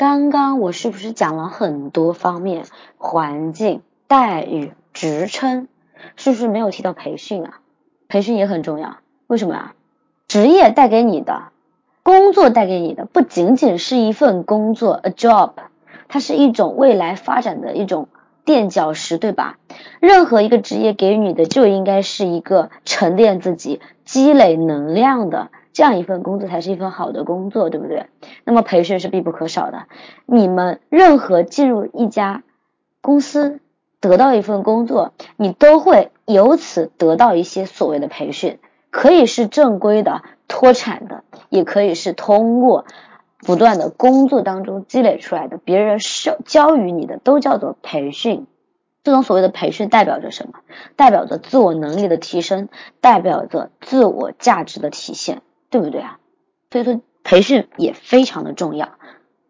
[0.00, 2.64] 刚刚我是不是讲了很多方面？
[2.96, 5.68] 环境、待遇、职称，
[6.16, 7.60] 是不是没有提到培训啊？
[8.08, 9.74] 培训也很重要，为什么啊？
[10.26, 11.48] 职业带给你的，
[12.02, 15.50] 工作带给你的，不仅仅是一份工作，a job，
[16.08, 18.08] 它是一种未来发展的一种。
[18.42, 19.58] 垫脚石，对吧？
[20.00, 28.06] 任何一个职业给予你的就应该是一个沉淀自己、积累能量的这样一份工作，才是一份好的工作，对不对？
[28.44, 29.86] 那么培训是必不可少的。
[30.26, 32.42] 你们任何进入一家
[33.00, 33.60] 公司，
[34.00, 38.58] 得到一份工作，你都会由此得到一些所谓的培训，
[38.90, 42.84] 可以是正规的、脱产的，也可以是通过。
[43.42, 48.46] 不断的工作当中积累出来的，别人教教于你的都叫做培训。
[49.02, 50.60] 这种所谓的培训代表着什么？
[50.94, 52.68] 代表着自我能力的提升，
[53.00, 56.18] 代表着自我价值的体现，对不对啊？
[56.70, 58.90] 所以说培训也非常的重要。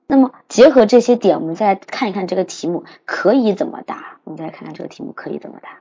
[0.07, 4.19] 那么结合这些点，我们再来看一看这个题目可以怎么答。
[4.25, 5.81] 我们再看看这个题目可以怎么答。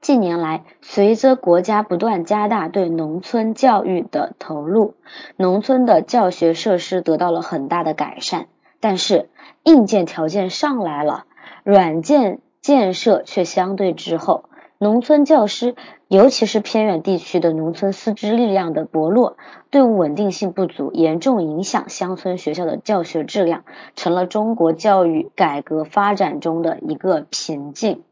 [0.00, 4.94] 近年来，随着国家不断加大对农村教育的投入，
[5.36, 8.46] 农村的教学设施得到了很大的改善。
[8.80, 9.28] 但是，
[9.64, 11.26] 硬件条件上来了，
[11.64, 14.47] 软件建设却相对滞后。
[14.80, 15.74] 农村教师，
[16.06, 19.36] 尤其是偏远地区的农村师资力量的薄弱，
[19.70, 23.64] 队伍稳定性不足，严重影响乡村学校的教学质量，
[23.96, 28.04] 成了中国教育改革发展中的一个瓶颈。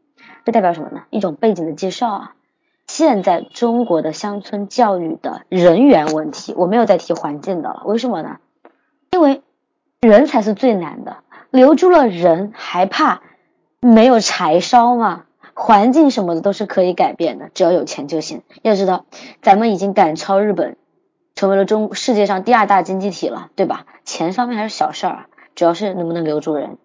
[0.43, 1.03] 这代表什么呢？
[1.09, 2.33] 一种背景的介绍啊。
[2.85, 7.83] 现在中国的乡村教育的人员问题，我没有再提环境的了。
[7.85, 8.39] 为什么呢？
[9.11, 9.41] 因为
[10.01, 11.17] 人才是最难的，
[11.49, 13.21] 留住了人还怕
[13.79, 15.23] 没有柴烧吗？
[15.59, 18.43] 环境什么的都是可以改变的，只要有钱就行。
[18.61, 19.05] 要知道，
[19.41, 20.77] 咱们已经赶超日本，
[21.33, 23.87] 成为了中世界上第二大经济体了，对吧？
[24.05, 26.77] 钱方面还是小事儿，主要是能不能留住人。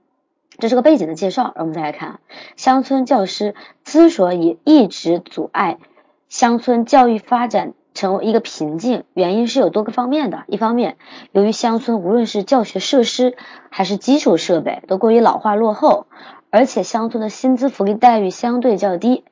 [0.58, 2.20] 这是个背景的介绍，我们再来看，
[2.56, 3.54] 乡村教师
[3.84, 5.76] 之所以一直阻碍
[6.30, 10.44] 乡村教育发展成为一个瓶颈，原因是有多个方面的。
[10.46, 10.96] 一方面，
[11.32, 13.36] 由于乡村无论是教学设施
[13.68, 16.06] 还是基础设备都过于老化落后，
[16.52, 19.24] 而且乡村的薪资福利待遇相对较低，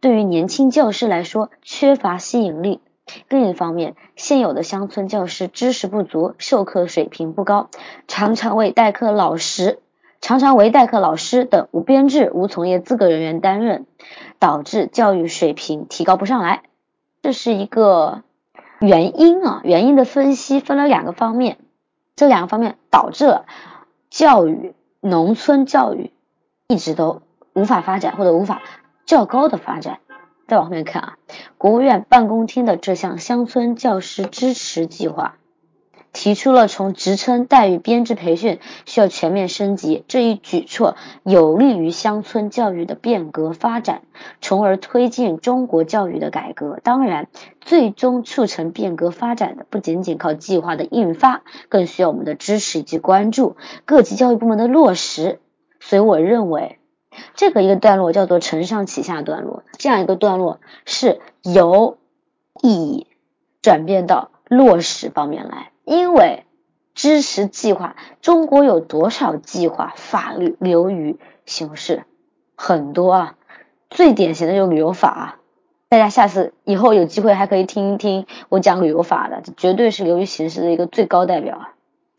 [0.00, 2.80] 对于年轻教师来说缺乏吸引力。
[3.28, 7.68] 另一方面，现有的乡村教师知识不足，授课水平不高，
[8.06, 9.80] 常常为代课老师。
[10.20, 13.86] 常常为代课老师等无编制、无从业资格人员担任，
[14.38, 16.62] 导致教育水平提高不上来，
[17.22, 18.22] 这是一个
[18.80, 19.60] 原因啊。
[19.64, 21.58] 原因的分析分了两个方面，
[22.14, 23.46] 这两个方面导致了
[24.10, 26.12] 教育农村教育
[26.68, 27.22] 一直都
[27.54, 28.60] 无法发展或者无法
[29.06, 30.00] 较高的发展。
[30.46, 31.16] 再往后面看啊，
[31.56, 35.36] 国务院办公厅的这项乡村教师支持计划。
[36.12, 44.02] 提出了从职称待遇编制培训需要全面升级这一举措，有利于乡村教育的变革发展，
[44.40, 46.80] 从而推进中国教育的改革。
[46.82, 47.28] 当然，
[47.60, 55.40] 最终促成变革发展的不仅仅靠计划的印发，更需要我们的支持以及关注，各级教育部门的落实。
[55.88, 56.78] 所以，我认为
[57.34, 61.96] 这个一个段落叫做承上启下段落，这样一个段落是由
[62.60, 63.06] 意义
[63.62, 66.44] 转变到落实方面来，因为
[66.94, 72.04] 支持计划，中国有多少计划法律流于形式？
[72.54, 73.36] 很多啊，
[73.88, 75.36] 最典型的就是旅游法啊。
[75.88, 81.72] 大家下次以后有机会还可以听一听我讲旅游法的，这绝对是流于形式的一个最高代表啊！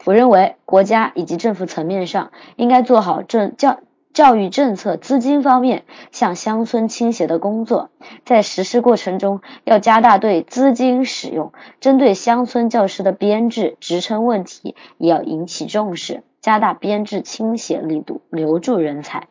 [0.05, 3.79] 我认为国家以及政府层面上应该做好政教
[4.11, 7.89] 教育政策、资金方面向乡村倾斜的工作，
[8.25, 19.27] 在实施过程中要加大对资金使用，针对乡村教师的编制、职称问题也要引起重视，加大编制倾斜力度，留住人才。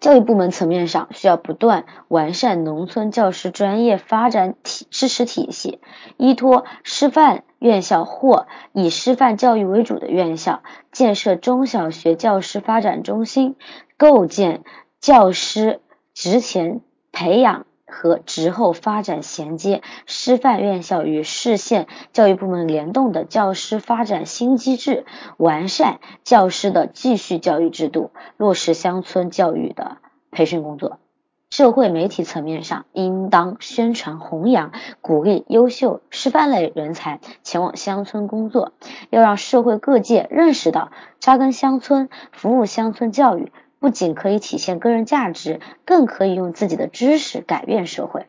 [0.00, 5.80] 教育部门层面上需要不断完善农村教师专业发展体支持体系，
[6.16, 13.56] 依托师范院校或以师范教育为主的院校，建设中小学教师发展中心，
[13.96, 14.64] 构建
[15.00, 15.80] 教师
[16.12, 16.80] 职前
[17.12, 17.66] 培养。
[17.94, 29.98] 和职后发展衔接，师范院校与市县教育部门联动的教师发展新机制，完善教师的继续教育制度，落实乡村教育的
[30.32, 30.98] 培训工作。
[31.50, 38.72] 社会媒体层面上，应当宣传弘扬，鼓励优秀师范类人才前往乡村工作，
[39.08, 43.52] 要让社会各界认识到扎根乡村、服务乡村教育。
[43.84, 48.24] 不仅可以体现个人价值，更可以用自己的知识改变社会。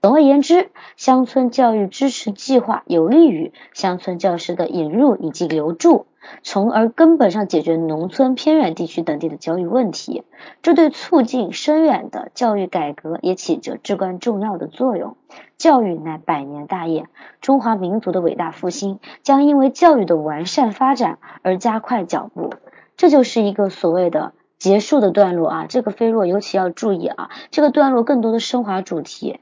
[0.00, 6.06] 总而言之，乡村教育支持计划有利于乡村教师的引入以及留住，
[6.42, 10.22] 从而根本上解决农村偏远地区等地的教育问题。
[10.62, 15.18] 这对促进深远的教育改革也起着至关重要的作用。
[15.58, 17.04] 教育乃百年大业，
[17.42, 22.54] 中华民族的伟大复兴将因为教育的完善发展而加快脚步。
[22.96, 24.32] 这就是一个所谓的。
[24.64, 29.38] 结束的段落啊，这个飞若尤其要注意啊，这个段落更多的升华主题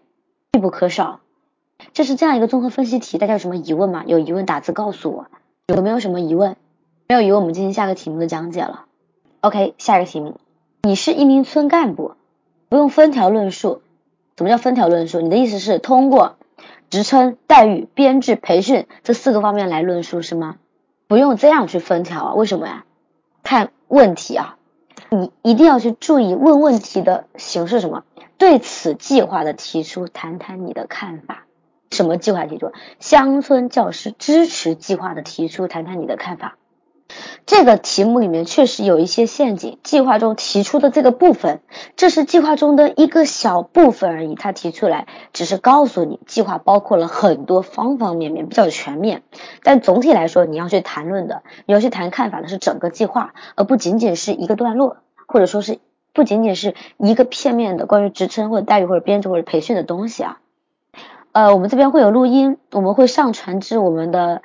[0.51, 1.21] 必不可少。
[1.93, 4.03] 这是这样一个综合分析题，大家有什么疑问吗？
[4.05, 5.27] 有疑问打字告诉我。
[5.69, 6.57] 有没有什么疑问？
[7.07, 8.87] 没有疑问，我们进行下个题目的讲解了。
[9.43, 10.41] OK，下一个题目，
[10.83, 12.17] 你是一名村干部，
[12.69, 13.81] 不用分条论述。
[14.37, 15.21] 什么叫分条论述？
[15.21, 16.35] 你的意思是通过
[16.91, 20.57] 职称、待遇、编制、培训这四个方面来论述是吗？
[21.07, 22.35] 不用这样去分条啊？
[22.35, 22.85] 为什么呀？
[23.45, 24.57] 看问题啊。
[25.13, 28.05] 你一定要去注意问问题的形式什么？
[28.39, 31.45] 对此计划的提出，谈谈你的看法。
[31.91, 32.73] 什么计划提出？
[32.99, 36.57] 乡村教师支持计划的提出，谈谈你的看法。
[37.47, 39.79] 这个题目里面确实有一些陷阱。
[39.83, 41.61] 计划中提出的这个部分，
[41.97, 44.35] 这是计划中的一个小部分而已。
[44.35, 49.23] 他提出来只是告诉你，计划包括了很多方方面面，比较全面。
[49.63, 54.99] 但总体来说，你要去谈论的，你要去谈看法的是整个计划，而不仅仅是一个段落。
[55.27, 55.79] 或者说是
[56.13, 60.41] 不仅仅是一个片面的关于职称或者待遇或者编制或者培训的东西啊，
[61.33, 64.43] 呃，我们这边会有录音，我们会上传至我们的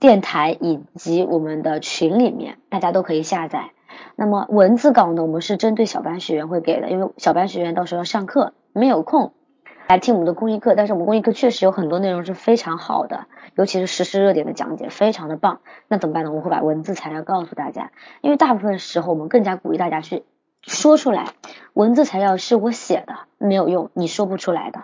[0.00, 3.70] 电台以及我们的群里面，大家都可以下载。
[4.14, 9.32] 那么文字稿呢，我们是针对小班学员会给的，因为小班学员到时候要上课，没有空
[9.88, 15.60] 来听我们的公益课，但是我们公益课确实有很多内容是非常好的，尤其是实时热点的讲解非常的棒。
[15.88, 16.32] 那怎么办呢？
[16.32, 20.24] 我会把文字材料告诉大家，因为大部分时候我们更加鼓励大家去。
[20.62, 21.28] 说出来，
[21.72, 24.82] 文字材料是我写的，没有用，你说不出来的。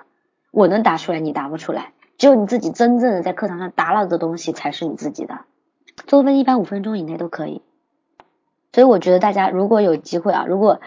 [0.50, 1.92] 我能答出来，你答不出来。
[2.16, 5.40] 只有你自己真正的在课堂上达到的东西，才是你自己的。
[6.06, 7.62] 作文一般五分钟以内都可以。
[8.72, 10.80] 所以我觉得大家如果有机会啊，如果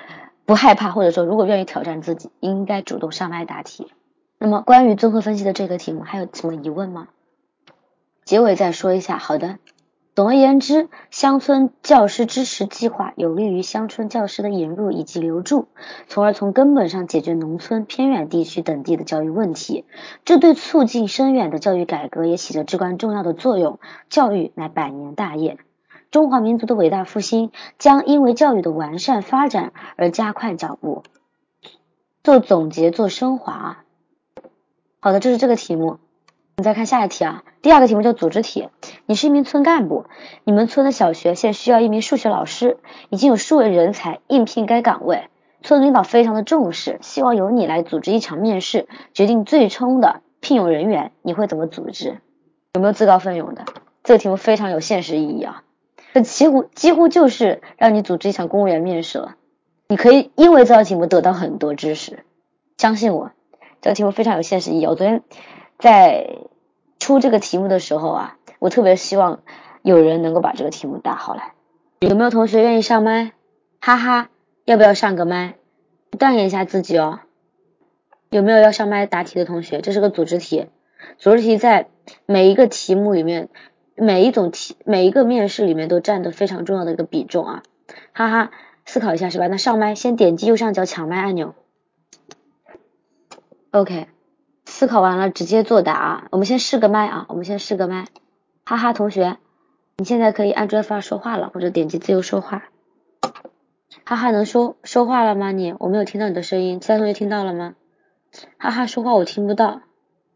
[0.46, 3.92] 不害怕，或者说如果愿意挑战自己，应该主动上麦答题。
[4.40, 7.08] 那么关于综合分析的这个题目，还有什么疑问吗？
[8.26, 9.18] 结尾再说一下。
[9.18, 9.58] 好的。
[10.18, 15.68] 总而言之，乡村教师支持计划有利于乡村教师的引入以及留住，
[16.08, 19.86] 从而从根本上解决农村偏远地区等地的教育问题。
[20.26, 23.80] 这对促进深远的教育改革也起着至关重要的作用。
[24.10, 25.60] 教育乃百年大业，
[26.10, 31.04] 中华民族的伟大复兴将因为教育的完善发展而加快脚步。
[32.24, 33.84] 做总结，做升华。
[35.00, 36.00] 好的，这是这个题目。
[36.60, 38.70] 你再看下一题啊，第二个题目叫组织题。
[39.06, 40.06] 你是一名村干部，
[40.44, 42.80] 你们村的小学现需要一名数学老师，
[43.12, 45.30] 已经有数位人才应聘该岗位，
[45.62, 51.12] 村领导非常的重视，希望由你来组织一场面试，决定最终的聘用人员。
[51.22, 52.18] 你会怎么组织？
[52.74, 53.64] 有没有自告奋勇的？
[54.04, 55.62] 这个题目非常有现实意义啊，
[56.16, 59.36] 这几乎几乎就是让你组织一场公务员面试了。
[59.90, 62.24] 你可以因为这道题目得到很多知识，
[62.80, 63.30] 相信我，
[63.80, 64.88] 这道题目非常有现实意义。
[64.88, 65.22] 我昨天。
[65.80, 66.40] 在
[67.00, 69.42] 出这个题目的时候啊，我特别希望
[69.82, 71.54] 有人能够把这个题目答好来。
[72.00, 73.34] 有没有同学愿意上麦？
[73.80, 74.30] 哈哈，
[74.66, 75.56] 要不要上个麦？
[76.12, 77.20] 锻炼一下自己哦。
[78.30, 79.82] 有没有要上麦答题的同学？
[79.82, 80.68] 这是个组织题，
[81.18, 81.90] 组织题在
[82.26, 83.50] 每一个题目里面，
[83.96, 87.64] 每一种题，每一个面试里面都占的非常重要的一个比重啊！
[88.14, 88.52] 哈哈，
[88.86, 89.48] 思考一下是吧？
[89.48, 91.56] 那上麦先点击右上角抢麦按钮。
[93.72, 94.08] OK，
[94.78, 96.28] 思考完了直接作答啊。
[96.30, 98.06] 我们先试个麦啊，我们先试个麦。
[98.64, 99.38] 哈哈，同学，
[99.96, 102.66] 你现在可以按 J 发说话了，或者点击自由说话。
[104.06, 105.52] 哈哈，能说说话了吗？
[105.52, 107.74] 你我没有听到你的声音，其他同学听到了吗？
[108.60, 109.82] 哈哈，说话我听不到，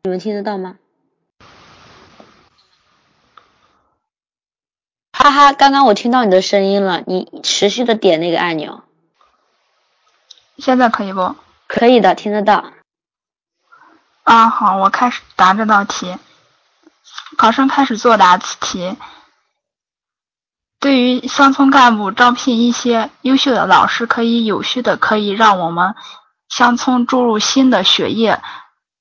[0.02, 0.78] 你们听得到吗？
[5.14, 8.82] 哈哈，刚刚我听到你的声音了，你持续的点那个按钮。
[10.58, 11.36] 现在可以不？
[11.68, 12.74] 可以的，听得到。
[14.24, 16.18] 啊，好，我开始答这道题。
[17.38, 18.96] 考生开始作答此题。
[20.80, 25.96] 对于乡村干部招聘一些优秀的老师，可以有序的，可以让我们
[26.50, 28.42] 乡村注入新的血液，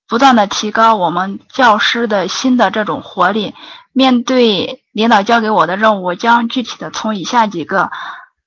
[0.06, 3.54] 不断的提高我们教师的新的这种活力。
[3.92, 7.90] 面对领导交给我的任务，我将具体的从以下几个，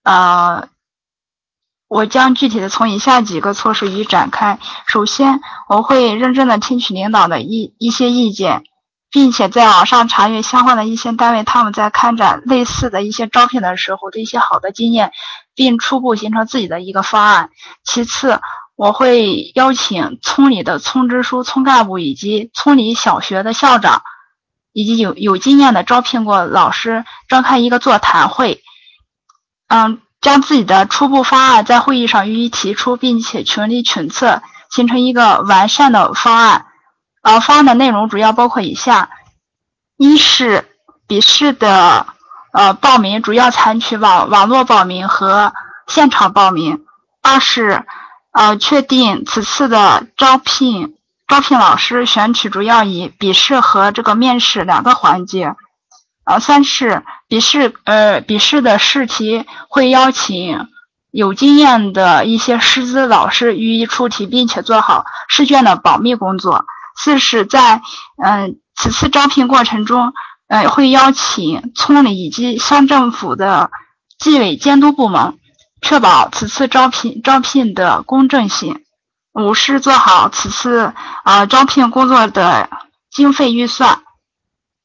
[0.04, 0.70] 呃，
[1.94, 4.58] 我将具体的从以下几个措施予以展开。
[4.88, 8.64] 首先，我会认真的听取领导的一一些意见。
[9.12, 15.12] 并且在网上查阅相关的一些单位，他们在开展类似的一些招聘的时候的一些好的经验，
[15.54, 17.52] 并初步形成自己的一个方案。
[17.84, 18.42] 其次，
[18.76, 24.02] 我会邀请村里的村支书、村干部以及村里小学的校长，
[24.72, 28.64] 以及有有经验的招聘过老师，召开一个座谈会，
[29.68, 36.66] 嗯，将自己的初步方案在会议上予以提出，并且群力群策，形成一个完善的方案。
[37.22, 39.10] 呃，方案的内容主要包括以下：
[39.98, 40.68] 一是
[41.08, 42.08] 笔试的
[42.54, 45.54] 呃报名主要采取网网络报名和
[45.88, 46.78] 现场报名；
[47.22, 47.86] 二是
[48.32, 50.96] 呃确定此次的招聘
[51.28, 55.56] 招聘老师选取主要以笔试和这个面试两个环节；
[56.26, 60.68] 呃三是笔试呃笔试的试题会邀请
[61.12, 66.66] 有经验的一些师资老师予以出题，并且做好试卷的保密工作。
[66.96, 67.82] 四是在
[68.24, 70.14] 嗯此次招聘过程中，
[70.48, 73.72] 呃会邀请村里以及乡政府的
[74.18, 75.38] 纪委监督部门，
[75.82, 78.84] 确保此次招聘招聘的公正性。
[79.34, 80.94] 五是做好此次
[81.24, 82.70] 啊招聘工作的
[83.12, 84.04] 经费预算。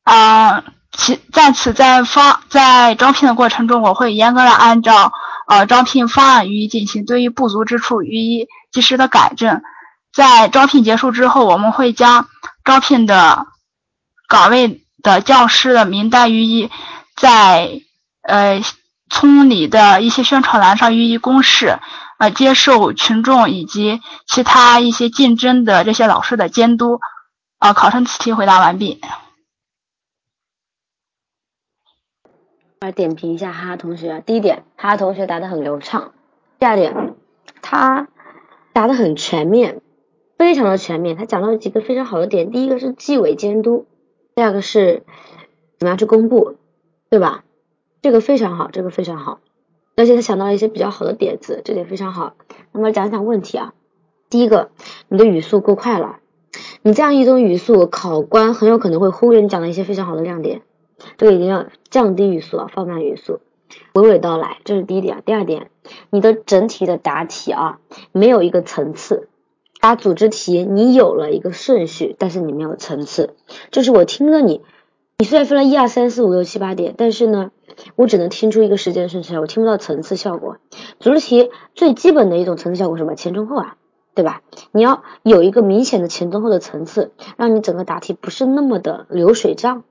[0.02, 0.64] 啊，
[0.98, 5.12] 其在此在方在招聘的过程中，我会严格的按照
[5.46, 9.62] 呃招聘方案予以进行，对于不足之处予以及时的改正。
[10.12, 12.26] 在招聘结束之后，我们会将
[12.64, 13.46] 招聘的
[14.26, 16.68] 岗位的教师的名单予以
[17.14, 17.80] 在
[18.22, 18.60] 呃
[19.08, 21.78] 村里的一些宣传栏上予以公示，
[22.18, 26.98] 呃接受群众以及其他一些竞争的这些老师的监督。
[27.60, 29.00] 啊，考生此题回答完毕。
[32.80, 36.12] 来点评一下哈哈同学，第一点，哈哈同学答的很流畅；
[36.58, 37.14] 第二点，
[37.60, 38.08] 他
[38.72, 39.80] 答的很全面。
[40.38, 42.52] 非常的全面，他讲到了几个非常好的点。
[42.52, 43.86] 第一个是纪委监督，
[44.36, 45.02] 第二个是
[45.78, 46.54] 怎么样去公布，
[47.10, 47.42] 对吧？
[48.00, 49.40] 这个非常好，这个非常好。
[49.96, 52.34] 而且他想到了一些比较好的点子，这点非常好。
[52.70, 53.74] 那么讲讲问题啊，
[54.30, 54.70] 第一个，
[55.08, 56.20] 你的语速过快了，
[56.82, 60.62] 你这样一种语速，考官很有可能会忽略你讲的一些非常好的亮点。
[61.16, 63.40] 这个一定要降低语速啊，放慢语速，
[63.94, 65.22] 娓娓道来，这是第一点。
[65.24, 65.70] 第二点，
[66.10, 67.78] 你的整体的答题啊，
[68.12, 69.28] 没有一个层次。
[69.80, 73.36] 答组织题，你有了一个顺序，但是你没有层次。
[73.70, 74.60] 就是我听了你，
[75.18, 77.52] 你虽然分了一二三四五六七八点，但是呢，
[77.94, 80.56] 我只能听出一个时间顺序来，我听不到层次效果。
[80.98, 83.14] 组织题最基本的一种层次效果什么？
[83.14, 83.76] 前中后啊，
[84.16, 84.42] 对吧？
[84.72, 89.84] 你要有一个明显的前中后的层次，让你整个答题不是那么的流水账。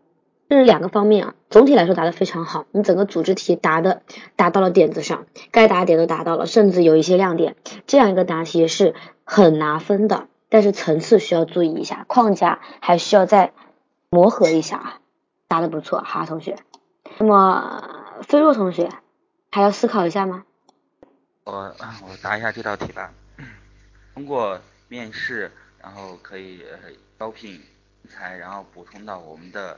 [0.49, 4.01] 这是两个方面啊，总体来说答的非常好，你整个组织题答的
[4.37, 8.95] 答到了点子上，该答点都答到了，甚至有一些亮点，这样一个答题是
[9.25, 13.51] 很拿分的，但是层次需要注意一下，框架还需要再
[14.09, 14.99] 磨合一下啊，
[15.49, 16.55] 答的不错，哈同学。
[17.17, 18.89] 那么菲若同学
[19.51, 20.45] 还要思考一下吗？
[21.43, 23.11] 我我答一下这道题吧，
[24.13, 26.63] 通过面试，然后可以
[27.19, 27.61] 招聘人
[28.09, 29.77] 才，然后补充到我们的。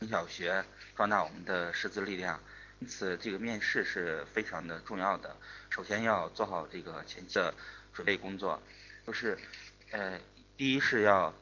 [0.00, 0.64] 中小学
[0.96, 2.40] 壮大我们的师资力量，
[2.78, 5.36] 因此这个面试是非常的重要的。
[5.68, 7.52] 首先要做好这个前期的
[7.92, 8.62] 准备工作，
[9.06, 9.36] 就是
[9.90, 10.18] 呃，
[10.56, 11.34] 第一是要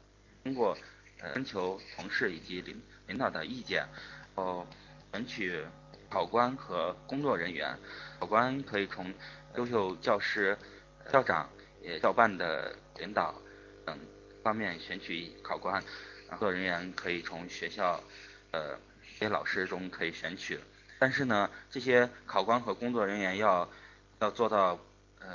[0.42, 0.76] 通过
[1.20, 3.86] 呃征求同事以及领领导的意见，
[4.34, 4.66] 哦，
[5.12, 5.64] 选取
[6.10, 7.78] 考官和工作人员。
[8.18, 9.14] 考官可以从
[9.54, 10.58] 优秀教师、
[11.12, 11.48] 校长
[11.80, 13.40] 也校办的领导
[13.86, 13.96] 等
[14.42, 15.80] 方面选取考官，
[16.28, 18.02] 工作人员可以从学校
[18.52, 20.58] 呃这些老师中可以选取。
[20.98, 23.68] 但是呢，这些考官和工作人员要
[24.18, 24.78] 要做到
[25.20, 25.28] 呃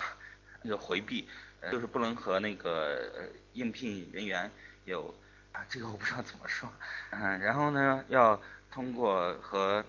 [0.62, 1.28] 那个回避，
[1.72, 4.52] 就是不能和那个应聘人员
[4.86, 5.14] 有
[5.54, 6.70] 啊这个我不知道怎么说，
[7.12, 8.42] 嗯，然后呢要
[8.72, 9.86] 通过和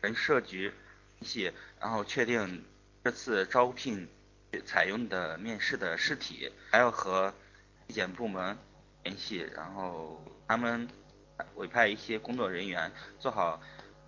[0.00, 0.72] 人社局
[1.18, 2.64] 联系，然后确定
[3.04, 4.08] 这次招聘
[4.64, 7.34] 采用的面试的试题，还要和
[7.86, 8.56] 纪检部门
[9.02, 10.88] 联系，然后他们
[11.56, 13.60] 委派一些工作人员做好。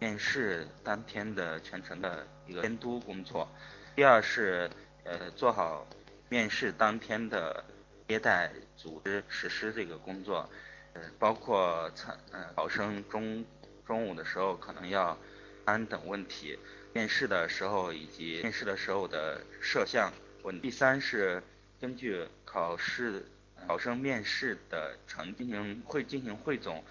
[0.03, 3.47] 面试当天的全程的一个监督工作，
[3.95, 4.71] 第二是
[5.05, 5.87] 呃做好
[6.31, 7.63] 面试当天的
[8.09, 10.49] 接待、组织、实施这个工作，
[10.95, 13.45] 呃包括参呃考生中
[13.87, 15.19] 中午的时候可能要
[15.67, 16.59] 安等问题，
[16.95, 20.11] 面试的时候以及面试的时候的摄像
[20.45, 20.59] 问。
[20.63, 21.43] 第三是
[21.79, 23.23] 根据考试
[23.67, 26.83] 考生面试的成进行会进行汇总，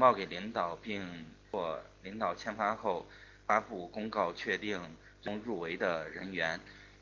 [0.00, 1.06] 报给领导并
[1.52, 1.78] 或。
[2.02, 3.04] 领导签发后，
[3.46, 4.80] 发布公告确定
[5.22, 6.58] 中入围的人员。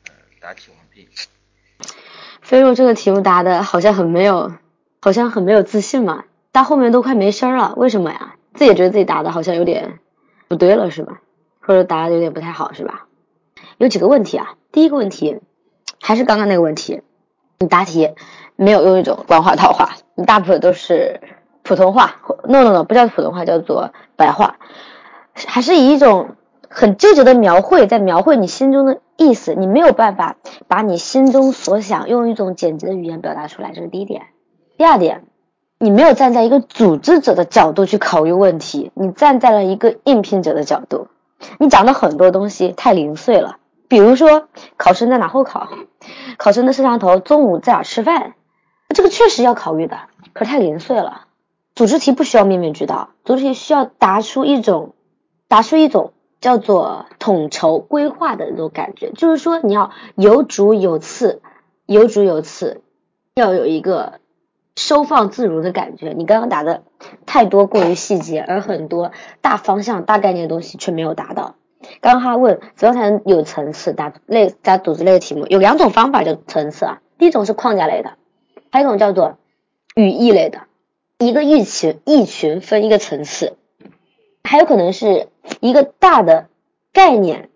[0.09, 1.07] 呃，答题完毕。
[2.41, 4.51] 飞若这个题目答的好像很没有，
[5.01, 6.25] 好像很没有自信嘛。
[6.51, 8.35] 到后面都快没声了，为什么呀？
[8.53, 9.99] 自己觉得自己答的好像有点
[10.49, 11.21] 不对了，是吧？
[11.61, 13.07] 或者答的有点不太好，是吧？
[13.77, 14.55] 有几个问题啊。
[14.73, 15.39] 第一个问题
[16.01, 17.03] 还是刚刚那个问题，
[17.59, 18.13] 你答题
[18.57, 21.21] 没有用一种官话套话，你大部分都是
[21.69, 22.15] 普通话。
[22.45, 24.55] no no no，不叫普通话，叫做白话。
[25.35, 26.35] 还是以一种
[26.67, 30.35] 很纠结的描绘，在描绘你心中的意思，你没有办法
[30.67, 34.23] 把你心中所想用一种简洁的语言表达出来，这是第一点。
[34.77, 35.25] 第二点，
[35.77, 41.07] 你没有站在一个组织者的角度去考虑问题，你站在了一个应聘者的角度，
[41.59, 43.57] 你讲的很多东西太零碎了。
[43.87, 45.69] 比如说，考生在哪候考，
[46.37, 48.33] 考生的摄像头中午在哪吃饭，
[48.89, 49.97] 这个确实要考虑的，
[50.33, 51.25] 可是太零碎了。
[51.79, 54.95] 组织题不需要面面俱到，组织题需要答出一种。
[55.47, 56.11] 答出一种
[56.41, 61.41] 叫做统筹规划的那种感觉，就是说你要有主有次，
[61.85, 62.81] 有主有次，
[63.33, 64.19] 要有一个
[64.75, 66.09] 收放自如的感觉。
[66.09, 66.83] 你刚刚答的
[67.25, 71.55] 太多过于细节，而很多大方向、大概念的东西却没有达到。
[72.01, 76.99] 刚刚他问怎样才能有层次答类答组织类的题目，有两种方法叫层次啊。
[77.17, 78.17] 第一种是框架类的，
[78.69, 79.37] 还有一种叫做
[79.95, 80.63] 语义类的，
[81.19, 83.55] 一个一群一群分一个层次。
[84.43, 85.27] 还有可能是
[85.59, 86.47] 一个大的
[86.91, 87.49] 概念，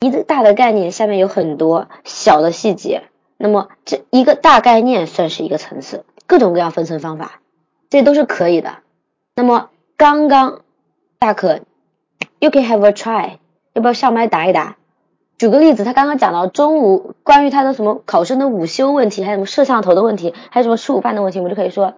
[0.00, 3.04] 一个大的概念下面有很多小的细节，
[3.38, 7.40] 那么这一个大概念算是一个层次，各种各样分层方法，
[7.88, 8.78] 这都是可以的。
[9.36, 10.60] 那么刚刚
[11.18, 11.60] 大可
[12.40, 13.38] ，you can have a try，
[13.72, 14.76] 要不要上麦答一答？
[15.38, 21.94] 举个例子，他刚刚讲到中午关于他的什么考生的午休问题，还有什么摄像头的问题，还有什么吃午饭的问题，我们就可以说，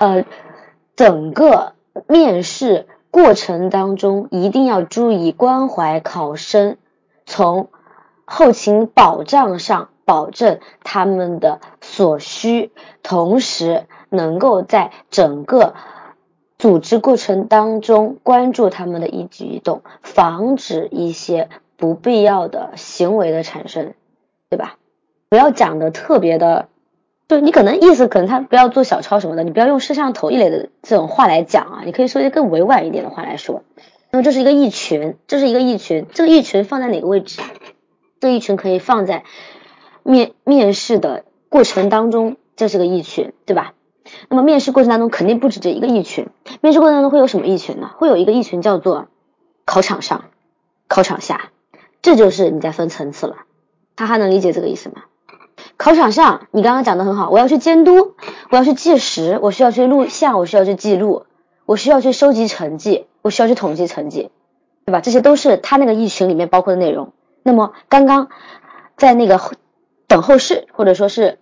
[0.00, 0.24] 呃，
[0.96, 1.74] 整个
[2.08, 2.86] 面试。
[3.12, 6.76] 过程当中一定要注意关怀考生，
[7.26, 7.68] 从
[8.24, 12.70] 后勤保障上保证他们的所需，
[13.02, 15.74] 同时能够在整个
[16.56, 23.94] 组织过程当中关注他们的一举一动，防止一些不必要的行为的产生，
[24.48, 24.76] 对吧？
[25.28, 26.68] 不要讲的特别的。
[27.30, 33.62] 对你可能意思可能他不要做小抄什么的，你不要用摄像头一类的这种话来讲啊，你可以说一些更委婉一点的话来说。
[34.10, 37.40] 那么这是一个一群，这是一个一群，这个一群放在哪个位置？
[38.18, 39.22] 这一群可以放在
[40.02, 43.74] 面面试的过程当中，这是个一群，对吧？
[44.28, 46.26] 那么面试过程当中肯定不止这一个一群，
[46.60, 47.92] 面试过程当中会有什么一群呢？
[47.96, 49.06] 会有一个一群叫做
[49.64, 50.24] 考场上、
[50.88, 51.52] 考场下，
[52.02, 53.36] 这就是你在分层次了。
[53.94, 55.02] 他还能理解这个意思吗？
[55.80, 58.12] 考场上，你刚刚讲的很好，我要去监督，
[58.50, 61.24] 我要去计时，我需要去录像，我需要去记录，
[61.64, 64.30] 我需要去收集成绩，我需要去统计成绩，
[64.84, 65.00] 对吧？
[65.00, 67.14] 这些都是他那个一群里面包括的内容。
[67.42, 68.28] 那么刚刚
[68.98, 69.40] 在那个
[70.06, 71.38] 等候室或者说是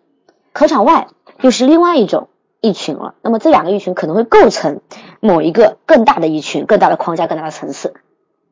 [0.52, 1.08] 考场外，
[1.40, 2.28] 又是另外一种
[2.60, 3.16] 一群了。
[3.22, 4.82] 那么这两个一群可能会构成
[5.18, 7.92] 某一个更大的一群、更大的框架、更大的层次。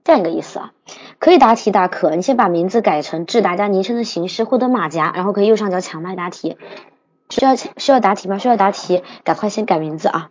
[0.07, 0.73] 这样一个意思啊，
[1.19, 6.57] 可以答题大可，你先把名字改成致大家昵称的形式，获得马甲，然后可以右上角抢麦答题。
[7.29, 8.39] 需要需要答题吗？
[8.39, 10.31] 需要答题，赶快先改名字啊！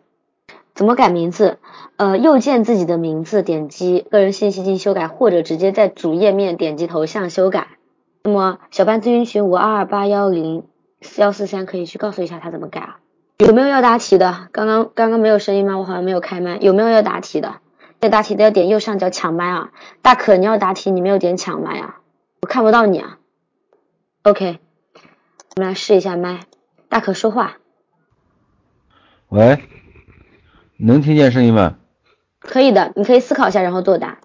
[0.73, 1.59] 怎么改名字？
[1.97, 7.67] 呃，右键自己的名字，点击个人信息进行修改，或者直接在主页面点击头像修改。
[8.23, 10.63] 那么小班咨询群五二二八幺零
[11.17, 12.99] 幺四三可以去告诉一下他怎么改啊？
[13.39, 14.47] 有没有要答题的？
[14.53, 15.77] 刚刚刚刚没有声音吗？
[15.77, 17.55] 我好像没有开麦，有没有要答题的？
[18.05, 21.99] 要答题的要点右上角抢麦啊，大可你要答题，你没有点抢麦啊，
[22.41, 23.17] 我看不到你啊。
[24.21, 24.59] OK，
[25.55, 26.41] 我们来试一下麦，
[26.87, 27.57] 大可说话。
[29.29, 29.63] 喂，
[30.77, 31.77] 能听见声音吗？
[32.39, 34.19] 可以的，你可以思考一下，然后作答。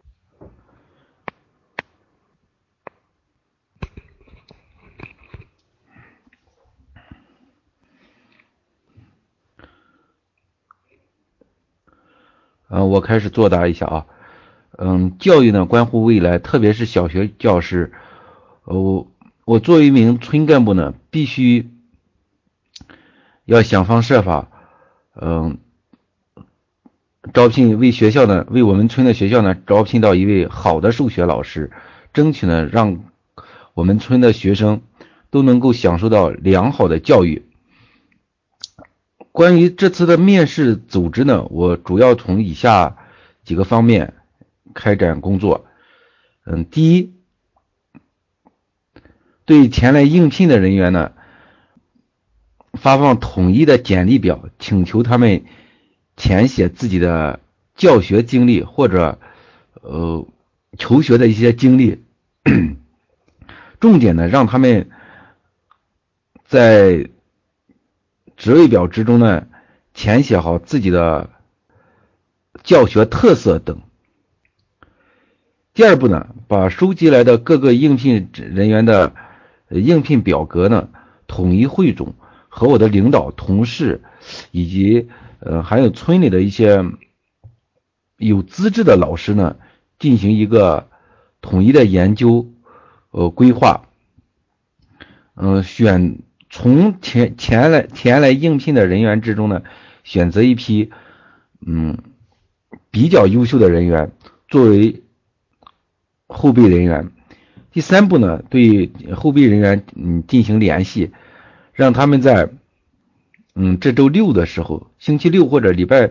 [12.70, 14.06] 嗯，我开始作答一下啊。
[14.78, 17.92] 嗯，教育呢关乎未来，特别是小学教师。
[18.64, 19.08] 我
[19.44, 21.68] 我作为一名村干部呢，必须
[23.44, 24.48] 要想方设法，
[25.20, 25.58] 嗯，
[27.34, 31.72] 招聘为学校呢，为我们村的学校呢，招聘到一位好的数学老师，
[32.14, 33.00] 争取呢，让
[33.74, 34.82] 我们村的学生
[35.30, 37.49] 都能够享受到良好的教育。
[39.40, 42.98] 关于这次的面试组织呢，我主要从以下
[43.42, 44.12] 几个方面
[44.74, 45.64] 开展工作。
[46.44, 47.14] 嗯，第一，
[49.46, 51.12] 对前来应聘的人员呢，
[52.74, 55.44] 发放统一的简历表，请求他们
[56.16, 57.40] 填写自己的
[57.74, 59.18] 教学经历或者
[59.80, 60.28] 呃
[60.76, 62.04] 求学的一些经历，
[63.80, 64.90] 重点呢让他们
[66.44, 67.08] 在。
[68.40, 69.48] 职位表之中呢，
[69.92, 71.28] 填写好自己的
[72.62, 73.82] 教学特色等。
[75.74, 79.12] 第二步呢，把收集来的各个应聘人员的
[79.68, 80.88] 应聘表格呢，
[81.26, 82.14] 统一汇总，
[82.48, 84.00] 和我的领导、同事
[84.52, 85.10] 以及
[85.40, 86.82] 呃还有村里的一些
[88.16, 89.56] 有资质的老师呢，
[89.98, 90.88] 进行一个
[91.42, 92.50] 统一的研究
[93.10, 93.82] 呃规划，
[95.34, 96.20] 嗯选。
[96.50, 99.62] 从前前来前来应聘的人员之中呢，
[100.02, 100.90] 选择一批
[101.64, 101.96] 嗯
[102.90, 104.10] 比较优秀的人员
[104.48, 105.02] 作为
[106.26, 107.10] 后备人员。
[107.72, 111.12] 第三步呢，对后备人员嗯进行联系，
[111.72, 112.50] 让他们在
[113.54, 116.10] 嗯这周六的时候，星期六或者礼拜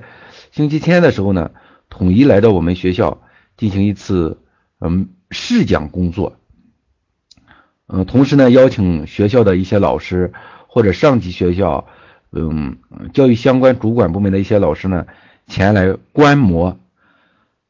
[0.51, 1.51] 星期天的时候呢，
[1.89, 3.21] 统一来到我们学校
[3.57, 4.39] 进行一次
[4.79, 6.37] 嗯试讲工作。
[7.91, 10.31] 嗯，同时呢，邀请学校的一些老师
[10.67, 11.87] 或者上级学校，
[12.31, 12.77] 嗯，
[13.13, 15.07] 教育相关主管部门的一些老师呢，
[15.47, 16.77] 前来观摩，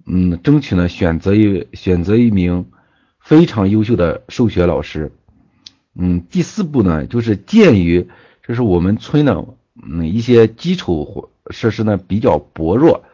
[0.06, 2.66] 嗯，争取呢选择一选择一名
[3.22, 5.14] 非常优秀的数学老师。
[5.96, 8.10] 嗯，第四步呢，就是鉴于
[8.44, 9.46] 这是我们村的
[9.82, 13.06] 嗯一些基础设施呢比较薄弱，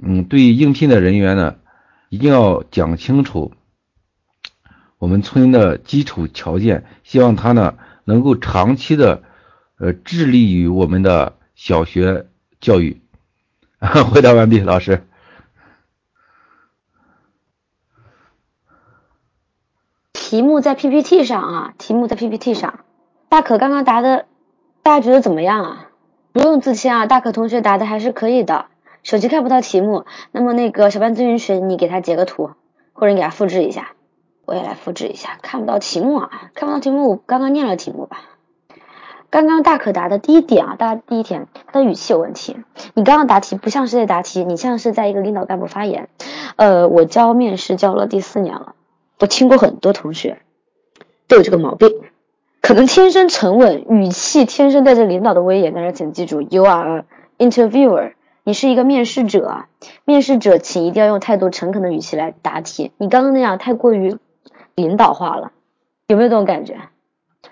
[0.00, 1.56] 嗯，对应聘的人员呢，
[2.08, 3.52] 一定要讲清楚。
[5.04, 7.74] 我们村的基础条件，希望他呢
[8.04, 9.22] 能够长期的
[9.78, 12.26] 呃致力于我们的小学
[12.58, 13.02] 教育。
[14.10, 15.06] 回答完毕，老师。
[20.14, 22.80] 题目在 PPT 上啊，题目在 PPT 上。
[23.28, 24.24] 大可刚刚答的，
[24.82, 25.90] 大家觉得怎么样啊？
[26.32, 28.68] 不用自谦啊，大可同学答的还是可以的。
[29.02, 32.52] 手机看不到题目，那么那个小班咨询群，你给他截个图，
[32.94, 33.93] 或者你给他复制一下。
[34.46, 38.22] 我也来复制一下，看不到题目啊，看不到题目，我刚刚念了题目吧。
[39.30, 42.56] 刚刚大可答的第一点啊，大家第一点，他的语气有问题。
[42.94, 46.08] 你刚刚答题不像是在答题，你像是在一个领导干部发言。
[46.54, 48.76] 呃，我教面试教了第四年了，
[49.18, 50.38] 我听过很多同学
[51.26, 51.90] 都有这个毛病，
[52.62, 55.72] 可能天生沉稳，语气天生带着领导的威严。
[55.74, 57.04] 但是请记住，You are
[57.38, 58.12] interviewer。
[58.44, 59.64] 你是一个面试者，
[60.04, 62.92] 面试者请一定要用态度诚恳的语气来答题。
[62.98, 64.16] 你刚刚那样太过于。
[64.74, 65.52] 领导化了，
[66.06, 66.78] 有没有这种感觉？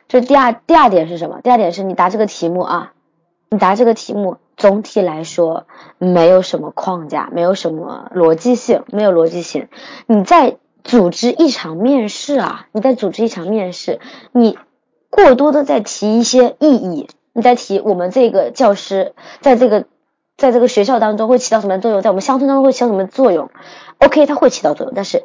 [0.08, 1.40] 这第二第二点是什么？
[1.42, 2.92] 第二点是你答这个题目啊，
[3.50, 5.66] 你答这个题目总体来说
[5.98, 9.68] 没有什么框架，没有什么逻辑性，没有逻辑性。
[10.06, 14.00] 你在组织一场面试啊，你在组织一场面试，
[14.32, 14.58] 你
[15.10, 19.86] 过多的在提一些意义，你在提我们这个教师在这个
[20.36, 23.50] 在这个学校当中会起到什么作用，在我们乡村当中会起到什么作用
[23.98, 25.22] ？OK，它会起到作用，但是。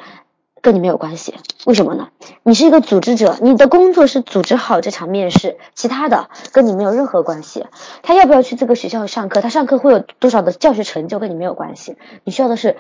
[0.62, 1.36] 跟你没有关系，
[1.66, 2.10] 为什么呢？
[2.44, 7.66] 你是一个组织者，你的工作是组织好这场面试，其他的跟你没有任何关系。
[8.04, 11.96] 他要不要去这个学校上课，他上课会有多少的教学成就，跟你没有关系。
[12.24, 12.76] 你需要的是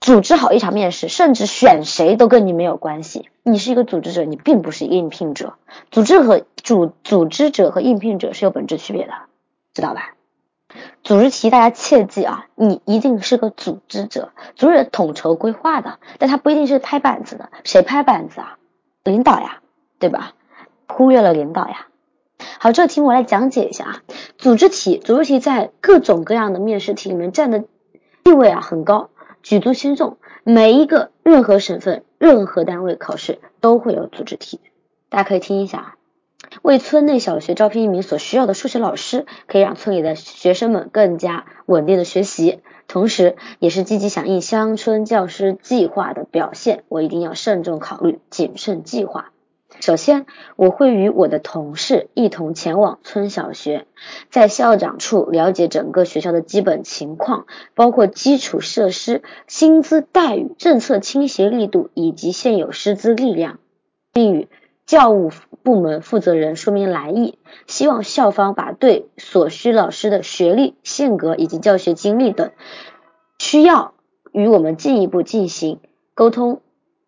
[0.00, 3.28] 组织好一场面试，甚至选谁都跟你没有关系。
[3.42, 5.54] 你是一个组织者，你并不是应聘者。
[5.90, 9.12] 组织和组组织者和应聘者是有本质区别的，
[9.74, 10.14] 知道吧？
[11.02, 12.46] 组织题，大家切记啊！
[12.54, 17.50] 你一定是个组织者，组织者统筹规划的，但他不一定是拍板子的。
[17.64, 18.58] 谁拍板子啊？
[19.04, 19.60] 领导呀，
[19.98, 20.34] 对吧？
[20.86, 21.86] 忽略了领导呀。
[22.58, 24.02] 好，这个题我来讲解一下啊。
[24.38, 27.64] 组织题，组织题在各种各样的面试题里面占的
[28.22, 29.10] 地位啊很高，
[29.42, 30.18] 举足轻重。
[30.42, 34.60] 每一个任何省份、任何单位考试都会有组织题，
[35.08, 35.94] 大家可以听一下啊。
[36.62, 46.84] 为村内小学招聘一名所需要的数学老师，可以让村里的学生们更加稳定的学习，同时也是积极响应乡村教师计划的表现。
[46.88, 49.30] 我一定要慎重考虑，谨慎计划。
[49.78, 50.26] 首先，
[50.56, 53.86] 我会与我的同事一同前往村小学，
[54.28, 63.58] 在校长处了解整个学校的基本情况，包括基础设施、薪资待遇、政策倾斜力度以及现有师资力量，
[64.12, 64.48] 并与
[64.90, 65.30] 教务
[65.62, 67.38] 部门负责人说明来意。
[67.68, 72.50] 希望校方把对所需老师的学历、性格以及教学经历等
[73.38, 73.94] 需要
[74.32, 75.78] 与我们进一步进行
[76.14, 76.60] 沟通。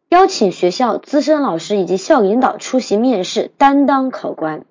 [0.08, 4.64] 邀请学校资深老师以及校领导出席面试，担当考官，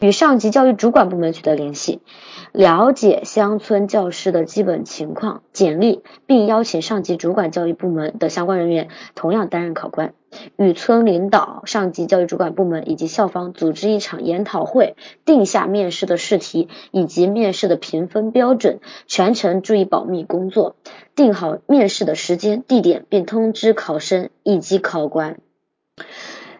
[0.00, 2.02] 与上级教育主管部门取得联系，
[2.50, 10.12] 了解乡村教师的基本情况简历，并邀请上级主管教育部门的相关人员同样担任考官。
[10.56, 20.76] 与村领导、上级教育主管部门以及校方组织一场研讨会，定下面试的试题以及面试的评分标准，全程注意保密工作，
[21.14, 25.38] 定好面试的时间、地点，并通知考生以及考官。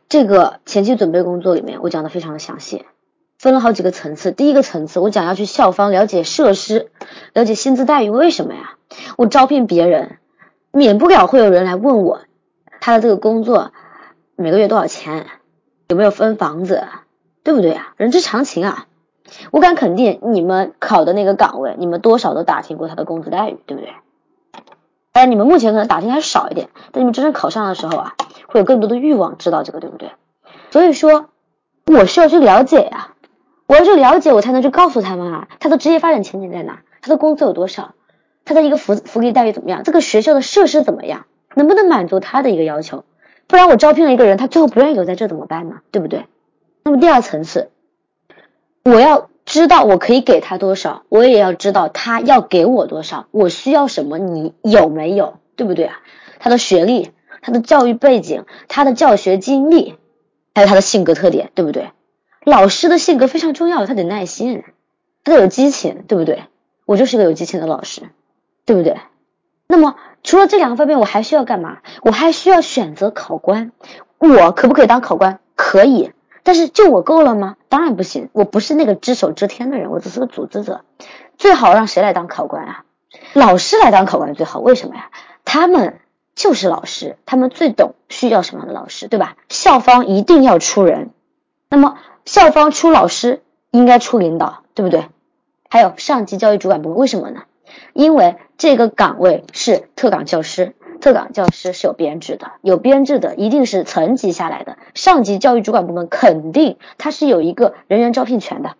[0.08, 2.86] 这个前期准备工作里面，我讲的非常的详细，
[3.38, 4.32] 分了好几个层次。
[4.32, 6.90] 第一个层次，我讲要去校方了解设施，
[7.34, 8.08] 了解薪资待遇。
[8.10, 8.76] 为什么呀？
[9.18, 10.16] 我招聘别人，
[10.72, 12.20] 免不了会有人来问我。
[12.80, 13.72] 他的这个工作
[14.36, 15.26] 每个月多少钱？
[15.88, 16.84] 有没有分房子？
[17.42, 17.94] 对不对啊？
[17.96, 18.86] 人之常情啊！
[19.50, 23.92] 我敢肯定，你们考的那个岗位，你们多少都打听过他的工资待遇，对不对？
[25.12, 28.14] 但是，你们目前可能打听还少一点，但你们真正考上的时候啊，
[28.46, 30.10] 会有更多的欲望知道这个，对不对？
[30.70, 31.30] 所以说，
[31.86, 33.14] 我需要去了解呀，
[33.66, 36.82] 我要去了解，我才能去告诉他们啊，他的职业发展前景在哪？
[37.00, 37.94] 他的工资有多少？
[38.44, 39.84] 他的一个福福利待遇怎么样？
[39.84, 41.24] 这个学校的设施怎么样？
[41.54, 43.04] 能不能满足他的一个要求？
[43.46, 45.80] 不然我招聘了一个人，他最后不愿意留在这怎么办呢？
[45.90, 46.26] 对不对？
[46.84, 47.70] 那么第二层次，
[48.84, 55.38] 我要知道我可以给他多少，我也要知道他要给我多少，我需要什么，你有没有？
[55.56, 56.00] 对不对啊？
[56.38, 57.10] 他的学历、
[57.42, 59.96] 他的教育背景、他的教学经历，
[60.54, 61.90] 还有他的性格特点，对不对？
[62.44, 64.62] 老师的性格非常重要，他得耐心，
[65.24, 66.44] 他得有激情，对不对？
[66.86, 68.02] 我就是个有激情的老师，
[68.64, 68.98] 对不对？
[69.68, 69.94] 那么。
[70.24, 71.78] 除了这两个方面，我还需要干嘛？
[72.02, 73.70] 我还需要选择考官。
[74.18, 75.38] 我可不可以当考官？
[75.54, 76.12] 可以，
[76.42, 77.56] 但是就我够了吗？
[77.68, 78.28] 当然不行。
[78.32, 80.82] 我不是那个只手遮天的人，我只是个组织者。
[81.38, 82.84] 最好让谁来当考官啊？
[83.32, 84.58] 老师来当考官最好。
[84.58, 85.10] 为什么呀？
[85.44, 86.00] 他们
[86.34, 89.36] 就是老师，他们最懂需要什么样的老师，对吧？
[89.48, 91.10] 校方一定要出人。
[91.70, 93.40] 那么校方出老师，
[93.70, 95.08] 应该出领导，对不对？
[95.70, 97.44] 还有上级教育主管部门，为什么呢？
[97.92, 108.74] 因为这个岗位是特岗教师，特岗教师是有编制的，有编制的一定是层级下来的，上级教育主管部门肯定他是有一个人员招聘权的，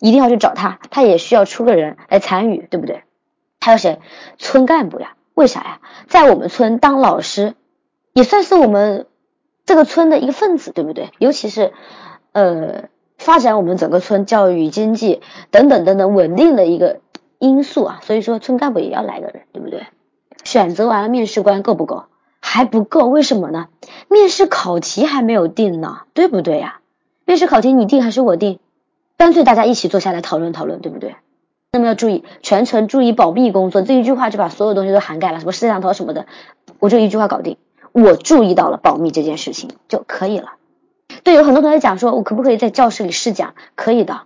[0.00, 3.02] 一定要去找他，他也需要出个人来参与，对不对？
[3.60, 4.00] 还有谁？
[4.38, 5.14] 村干部呀？
[5.34, 5.80] 为啥呀？
[6.08, 7.54] 在我们村当老师，
[8.12, 9.06] 也算是我们
[9.66, 11.10] 这个村的一个分子，对不对？
[11.18, 11.72] 尤其是
[12.32, 15.20] 呃，发展我们整个村教育经济
[15.50, 17.00] 等等等等稳定的一个。
[17.42, 19.84] 因素啊，所以说村干部也要来个人，对不对？
[20.44, 22.04] 选择完了，面试官够不够？
[22.40, 23.66] 还不够，为什么呢？
[24.08, 26.78] 面试考题还没有定呢，对不对呀？
[27.24, 28.60] 面试考题你定还是我定？
[29.16, 31.16] 干脆大家一起坐下来讨论讨论，对不对？
[31.72, 36.26] 那么要注意，全程注意保密工作，这一句话就把所有东西都涵盖了，什么摄像头什么的，
[36.78, 37.56] 我就一句话搞定。
[37.90, 40.52] 我注意到了保密这件事情就可以了。
[41.24, 43.54] 对，有很多同学讲说，我可不可以在教室里试讲？
[43.74, 44.22] 可以的。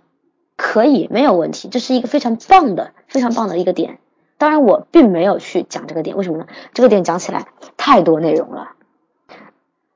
[0.57, 3.99] 可以，没有问题，这是一个非常棒的、非常棒的一个点。
[4.39, 6.47] 当然，我并没有去讲这个点，为什么呢？
[6.73, 7.47] 这个点讲起来
[7.77, 8.71] 太多内容了。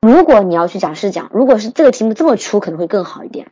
[0.01, 3.51] 如果你要去讲试讲，如果是这个题目这么出，可能会更好一点。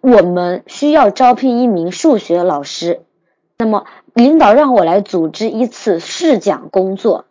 [0.00, 3.02] 我们需要招聘一名数学老师，
[3.58, 3.84] 那么
[4.14, 7.26] 领导让我来组织一次试讲工作，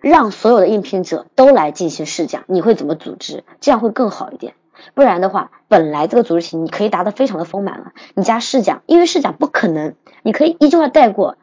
[0.00, 3.44] 让所有的应聘者都来进行试讲，你会怎么组织？
[3.60, 4.54] 这样会更好一点。
[4.94, 11.36] 不然的话，本来这个组织题你可以答得非常的丰满了，你加试讲，因为试讲不可能，你可以一句话带过，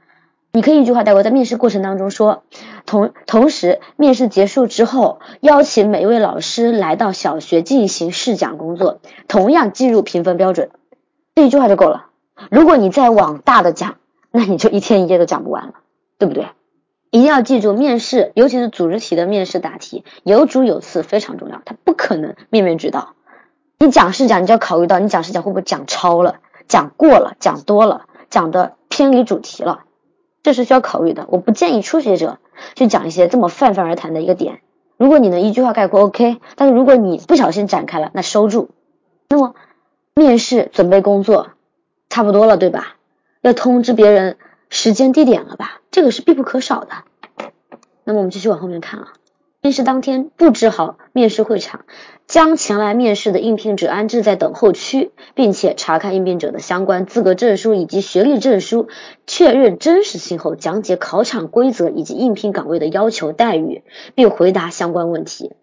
[0.52, 2.44] 你可以一句话带过，在面试过程当中说，
[2.86, 10.70] 同同时面试结束之后，邀请每一位老师来到小学进行试讲工作，同样计入评分标准，
[11.36, 12.08] 这一句话就够了。
[12.52, 13.96] 如果你再往大的讲，
[14.32, 15.74] 那你就一天一夜都讲不完了，
[16.18, 16.48] 对不对？
[17.12, 23.14] 一定要记住，面试尤其是组织题的面试答题，有主有次非常重要，它不可能面面俱到。
[23.86, 29.84] 你讲是讲，你就要考虑到你讲是讲会不会讲超了、讲过了、讲多了、讲的偏离主题了，
[30.42, 31.26] 这是需要考虑的。
[31.30, 32.40] 我不建议初学者
[32.74, 34.62] 去讲一些这么泛泛而谈的一个点。
[34.98, 38.72] 如果你能一句话概括，OK；但是如果你不小心展开了，那收住。
[39.30, 39.54] 那么
[40.16, 41.50] 面试准备工作
[42.10, 42.96] 差不多了，对吧？
[43.42, 44.38] 要通知别人
[44.70, 45.82] 时间地点了吧？
[45.92, 46.90] 这个是必不可少的。
[48.04, 49.14] 那么我们继续往后面看啊。
[49.66, 51.86] 面试当天布置好面试会场，
[52.28, 58.89] 将前来面试的应聘者安置在等候区，并且查看应聘者的相关资格证书以及学历证书，
[59.26, 63.82] 确认真实性后，讲解考场规则以及应聘岗位的要求待遇，
[64.13, 65.53] 并回答相关问题。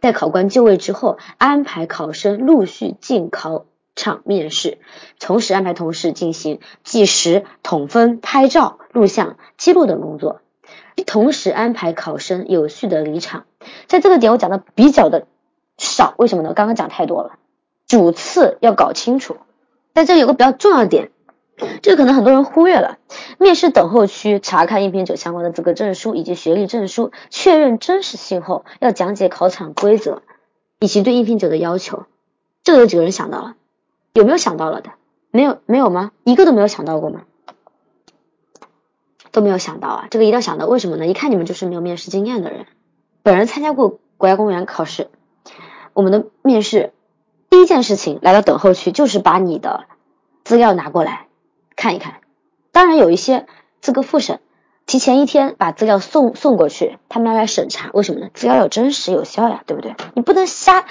[0.00, 4.78] 待考官就位之后，安排考生陆续进考场面试，
[5.20, 10.40] 同时安排同事进行计时、统分、拍照、录像、记录等工作。
[11.06, 13.44] 同时安排考生有序的离场，
[13.86, 15.26] 在这个点我讲的比较的
[15.78, 16.52] 少，为什么呢？
[16.54, 17.32] 刚刚讲太多了，
[17.86, 19.36] 主次要搞清楚。
[19.94, 21.10] 在这里有个比较重要的点，
[21.82, 22.98] 这个可能很多人忽略了。
[23.38, 30.22] 面试等候区查看应聘者相关的资格证书以及学历证书，确认真实性后，要讲解考场规则
[30.80, 32.06] 以及对应聘者的要求。
[32.64, 33.54] 这个有几个人想到了？
[34.14, 34.90] 有没有想到了的？
[35.30, 35.58] 没有？
[35.66, 36.12] 没有吗？
[36.24, 37.22] 一个都没有想到过吗？
[39.32, 41.06] 都没有想到啊，这个一定要想到，为什么呢？
[41.06, 42.66] 一看你们就是没有面试经验的人。
[43.22, 45.10] 本人参加过国家公务员考试，
[45.94, 46.92] 我们的面试
[47.50, 49.86] 第一件事情来到等候区，就是把你的
[50.44, 51.26] 资料拿过来
[51.74, 52.20] 看一看。
[52.72, 53.46] 当然有一些
[53.80, 54.40] 资格复审，
[54.86, 58.30] 提前一天把资料送送过去，他们要来审查，为什么呢？
[58.34, 59.94] 资料要真实有效呀，对不对？
[60.14, 60.84] 你不能瞎，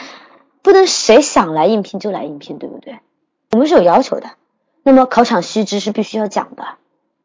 [0.62, 3.00] 不能谁想来应聘就来应聘，对不对？
[3.52, 4.32] 我们是有要求的。
[4.84, 6.64] 那么考场须知是必须要讲的。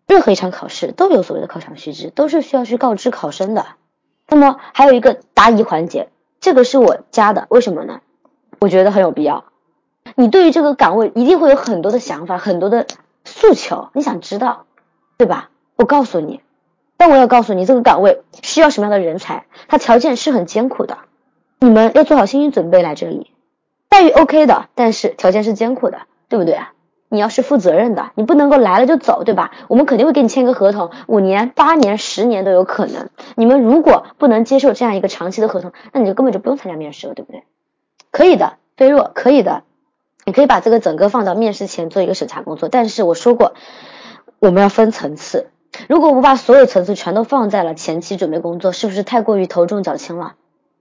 [0.06, 3.66] 任何一场考试都有所谓的考场须知，都是需要去告知考生的。
[4.28, 6.08] 那么还有一个答疑环节，
[6.40, 8.00] 这个是我加的，为什么呢？
[8.60, 9.44] 我觉得很有必要。
[10.14, 12.86] 你对于这个岗位一定会有很多的想法，很多的
[13.24, 14.66] 诉求，你想知道，
[15.16, 15.50] 对吧？
[15.74, 16.40] 我告诉你，
[16.96, 20.98] 但我要告诉你，这个岗位需要什么样的人才，它条件是很艰苦的，
[21.58, 23.32] 你们要做好心理准备来这里。
[23.88, 26.72] 待遇 OK 的，但是条件是艰苦的，对不对啊？
[27.08, 29.52] 你要是负责任的，你不能够来了就走，对吧？
[29.68, 33.08] 我们肯定会给你签个合同，五年、八年、十年都有可能。
[33.36, 37.44] 你们如果不能接受这样一个长期的合同，那你就根本就不用参加面试了，对不对？
[38.10, 39.62] 可以的，飞若可以的，
[40.24, 42.68] 你可以把这个整个放到面试前做一个审查工作。
[42.68, 43.54] 但是我说过，
[44.38, 45.50] 我们要分层次。
[45.88, 50.34] 如果我把所有层次全都放在了前期准备工作，是不是太过于头重脚轻了？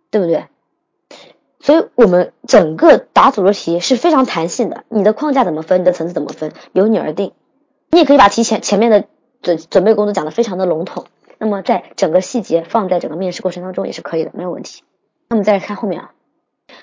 [0.10, 0.46] 对不对？
[1.66, 7.32] 所以我们整个答组织题是非常弹性的，你的框架怎么分，你的层次怎么分，由你而定。
[7.90, 9.06] 你也可以把提前前面的
[9.42, 11.06] 准准备工作讲的非常的笼统，
[11.40, 14.84] 那么在整个细节放在整个面试过程当中也是可以的，没有问题。
[15.28, 16.12] 那么再来看后面啊，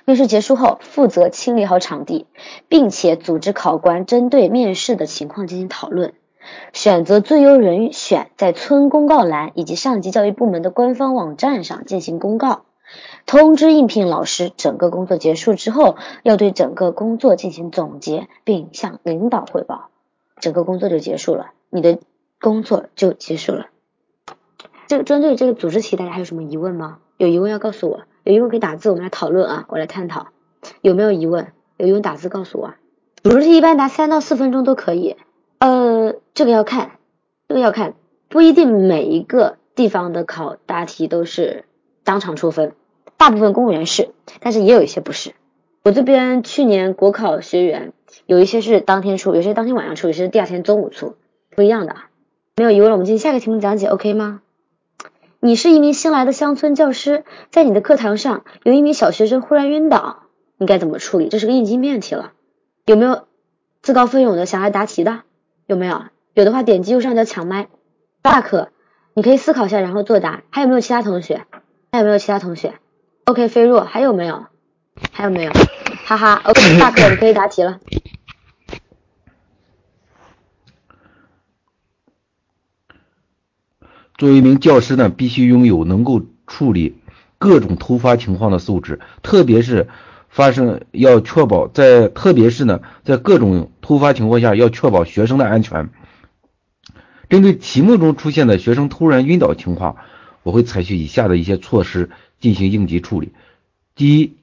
[0.04, 2.26] 面试结束后负责清理好场地，
[2.66, 6.12] 并且组织考官针对面试的情况进行讨论，
[6.72, 12.62] 选择最优人选，在村公告栏以及上级教育部门的官方网站上进行公告。
[13.26, 19.88] 通知应聘老师，整个工作结束之后，要对整个工作进行总结，并向领导汇报。
[20.40, 21.98] 整个工作就结束了，你的
[22.40, 23.66] 工作就结束了。
[24.88, 26.98] 这个针对这个组织题，大家还有什么疑问吗？
[27.16, 30.28] 有疑问要告诉我，有疑问可以打字，我们来讨论啊，我来探讨。
[30.80, 31.52] 有没有疑问？
[31.76, 32.74] 有疑问打字告诉我。
[33.22, 35.16] 组织题一般答三到四分钟都可以。
[35.60, 36.98] 呃，这个要看，
[37.48, 37.94] 这个要看，
[38.28, 41.64] 不一定每一个地方的考答题都是
[42.02, 42.74] 当场出分。
[43.22, 44.10] 大部分公务员是，
[44.40, 45.32] 但是也有一些不是。
[45.84, 47.92] 我这边去年国考学员
[48.26, 51.14] 有一些是当天出，有些当天晚上出，有些第二天中午出，
[51.54, 51.94] 不一样的。
[52.56, 54.42] 没有疑问了，我们进行下一个题目讲解，OK 吗？
[55.38, 60.24] 你是一名新来的乡村教师，在你的课堂上有一名小学生忽然晕倒，
[60.58, 61.28] 你该怎么处理？
[61.28, 62.32] 这是个应急面题了。
[62.86, 63.28] 有没有
[63.82, 65.20] 自告奋勇的想来答题的？
[65.68, 66.02] 有没有？
[66.34, 67.68] 有的话点击右上角抢麦。
[68.20, 68.70] 大可，
[69.14, 70.42] 你可以思考一下然后作答。
[70.50, 71.44] 还有没有其他同学？
[71.92, 72.74] 还有没有其他同学
[73.32, 74.44] ？OK，飞若还有没有？
[75.10, 75.52] 还有没有？
[76.04, 77.80] 哈哈，OK， 大哥你可以答题了。
[84.18, 86.98] 作为一名教师呢，必须拥有能够处理
[87.38, 89.88] 各种突发情况的素质，特别是
[90.28, 95.88] 发生要确保在，特别是呢，在各种突发情况下要确保学生的安全。
[97.30, 99.96] 针对题目中出现的学生突然晕倒情况，
[100.42, 102.10] 我会采取以下的一些措施。
[102.42, 103.32] 进行应急处理。
[103.94, 104.36] 第一，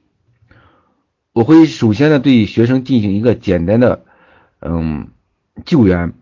[1.33, 4.05] 我会首先呢对学生进行一个简单的
[4.61, 5.09] 嗯
[5.65, 6.13] 救援，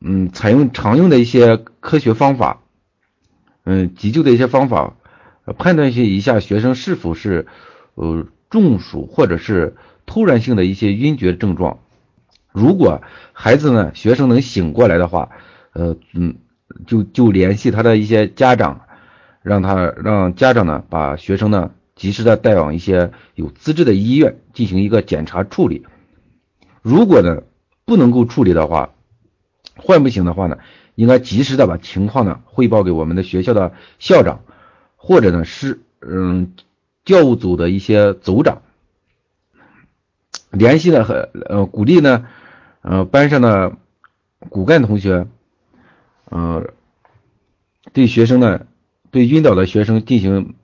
[0.00, 2.62] 嗯，采用常用的一些科学方法，
[3.64, 4.96] 嗯，急救的一些方法，
[5.56, 7.46] 判断一些一下学生是否是
[7.94, 11.78] 呃中暑或者是突然性的一些晕厥症状。
[12.50, 13.02] 如果
[13.32, 15.30] 孩子呢学生能醒过来的话，
[15.74, 16.38] 呃嗯，
[16.88, 18.80] 就就联系他的一些家长。
[19.42, 25.86] 让他让家长呢把学生呢及时的带往一些有资质的医院进行一个检查处理。
[26.80, 27.42] 如果呢
[27.84, 28.90] 不能够处理的话，
[29.76, 30.58] 换不行的话呢，
[30.94, 34.40] 应该及时的把情况呢汇报给我们的学校的校长，
[34.96, 36.54] 或者呢是嗯
[37.04, 38.62] 教务组的一些组长，
[40.50, 42.26] 联系呢和呃鼓励呢
[42.82, 43.76] 呃班上的
[44.48, 45.26] 骨干同学，
[46.30, 46.70] 呃
[47.92, 48.66] 对学生呢
[49.12, 50.54] 对晕倒的学生进行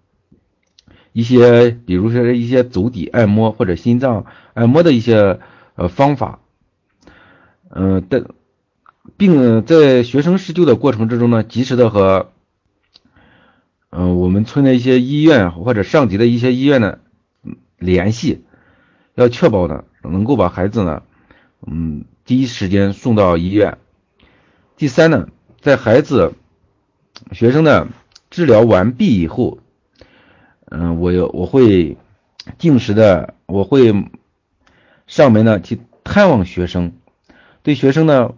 [1.13, 5.39] 一些比如说一些足底按摩或者心脏按摩的一些
[5.77, 6.41] 呃方法，
[7.71, 8.35] 嗯的。
[9.17, 12.31] 并在学生施救的过程之中呢，及时的和，
[13.89, 16.99] 嗯，我们村的一些医院或者上级的一些医院呢
[17.79, 18.45] 联系，
[19.15, 21.03] 要确保呢能够把孩子呢，
[21.67, 23.79] 嗯，第一时间送到医院。
[24.77, 25.29] 第三呢，
[25.59, 26.35] 在孩子、
[27.33, 27.89] 学生的
[28.39, 29.59] 治疗完毕以后，
[30.67, 31.97] 嗯，我有我会
[32.57, 33.93] 定时的，我会
[35.09, 36.93] 上门呢去探望学生，
[37.65, 38.37] 对学生呢。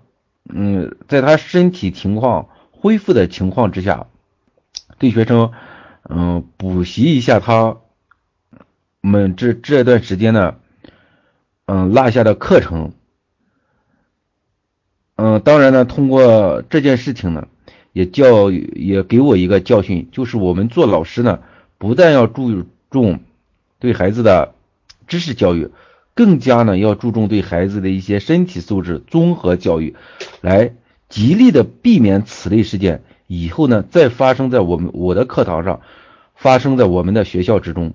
[0.48, 4.07] 嗯，在他身体情况恢复的情况之下，
[4.98, 5.53] 对学生，
[6.09, 7.76] 嗯，补习一下他
[9.03, 10.57] 们这这段时间呢，
[11.66, 12.94] 嗯，落下的课程。
[15.16, 17.46] 嗯，当然呢，通过这件事情呢，
[17.93, 21.41] 也教育也给我一个教训，就是我们做老师呢，
[21.78, 23.20] 不但要注重
[23.78, 24.55] 对孩子的
[25.07, 25.70] 知识教育。
[26.12, 29.97] 更加呢要注重对孩子的一些身体素质综合教育，
[30.43, 30.74] 来
[31.09, 35.80] 极力的避免此类事件以后呢再发生在我们我的课堂上，
[36.34, 37.95] 发生在我们的学校之中。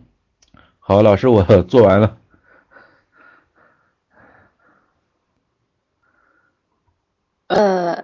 [0.79, 2.17] 好，老师我做完了。
[7.47, 8.03] 呃，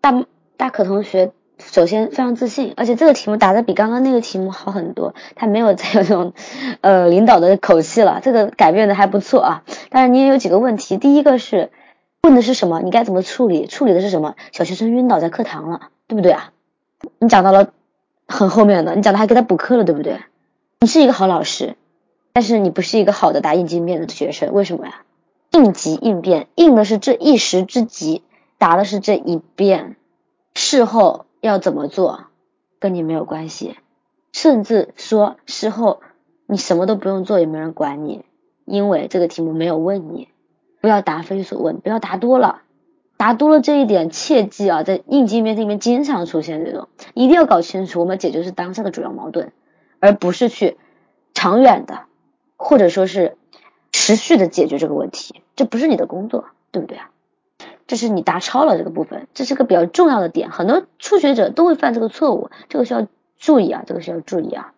[0.00, 0.24] 大
[0.56, 1.32] 大可同学。
[1.62, 6.32] 首先非常自信，而且这个题目答的比刚刚那个题目好很多，他没有再有这种
[6.80, 9.62] 呃领导的口气了，这个改变的还不错啊。
[9.90, 11.70] 但是你也有几个问题，第一个是
[12.22, 12.80] 问的是什么？
[12.80, 13.66] 你该怎么处理？
[13.66, 14.36] 处理的是什么？
[14.52, 16.52] 小学生晕倒在课堂了，对不对啊？
[17.18, 17.68] 你讲到了
[18.26, 20.16] 很后面的，你讲的还给他补课了，对不对？
[20.80, 21.76] 你是一个好老师，
[22.32, 25.02] 但是你不是一个好的答应急应变的学生，为什么呀？
[25.50, 28.22] 应急应变，应的是这一时之急，
[28.56, 29.96] 答的是这一遍，
[30.54, 31.26] 事后。
[31.42, 32.26] 要怎么做，
[32.80, 33.78] 跟你没有关系，
[34.30, 36.02] 甚至说事后
[36.44, 38.26] 你什么都不用做，也没人管你，
[38.66, 40.28] 因为这个题目没有问你。
[40.82, 42.60] 不要答非所问，不要答多了，
[43.16, 49.52] 答多了这一点切记啊，在应急应变里面经常出现这种，一定要搞清楚，我们解决是当下的主要矛盾，
[49.98, 50.76] 而不是去
[51.32, 52.00] 长远的
[52.58, 53.38] 或者说是
[53.92, 57.08] 持续的解决这个问题，这不是你的工作，对不对啊？
[57.90, 64.72] 这是你答超了这个部分，这是个比较重要的点，很多初学者都会犯这个错误，这个需要注意啊，这个需要注意啊。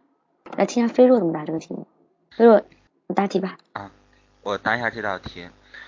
[0.56, 1.86] 来听一下飞若怎么答这个题目，
[2.34, 2.62] 飞若
[3.08, 3.58] 你答题吧。
[3.74, 3.90] 啊，
[4.40, 5.46] 我答一下这道题。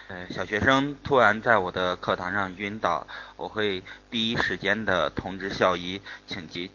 [0.09, 3.07] 呃，小学生突然在我的课堂上晕倒，
[3.39, 6.71] 我会第一时间的通知校医，请急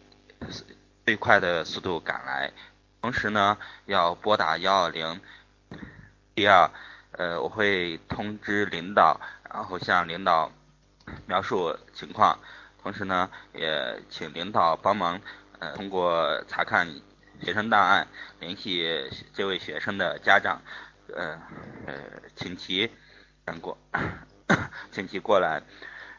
[1.06, 2.50] 最快的速度赶来，
[3.00, 5.20] 同时呢要拨打幺二零。
[6.34, 6.68] 第二，
[7.12, 9.20] 呃，我会通知领导。
[9.52, 10.52] 然后向领导
[11.26, 12.38] 描述情况，
[12.80, 15.20] 同时呢，也请领导帮忙，
[15.58, 16.86] 呃，通过查看
[17.42, 18.06] 学生档案，
[18.38, 20.62] 联系这位学生的家长，
[21.08, 21.36] 呃
[21.84, 21.94] 呃，
[22.36, 22.88] 请其
[23.60, 23.76] 过，
[24.92, 25.60] 请其过来。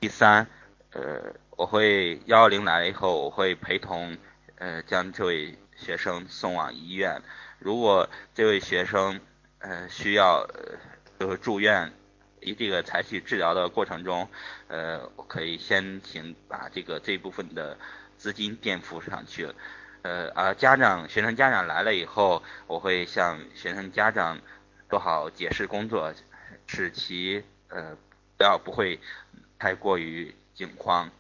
[0.02, 0.46] 第三，
[0.92, 4.18] 呃，我会幺二零来了以后，我会陪同，
[4.58, 7.22] 呃，将这位学生送往医院。
[7.60, 9.22] 如果这位学生，
[9.62, 10.48] 呃，需要
[11.20, 11.92] 就是住院。
[12.44, 14.28] 以这个采取治疗的过程中，
[14.68, 17.78] 呃，我可以先行把这个这部分的
[18.18, 19.48] 资金垫付上去，
[20.02, 24.40] 呃，而家长学生家长来了以后，我会向学生家长
[24.90, 26.12] 做好解释工作，
[26.66, 27.96] 使其呃
[28.38, 29.00] 不要不会
[29.60, 31.12] 太过于惊慌。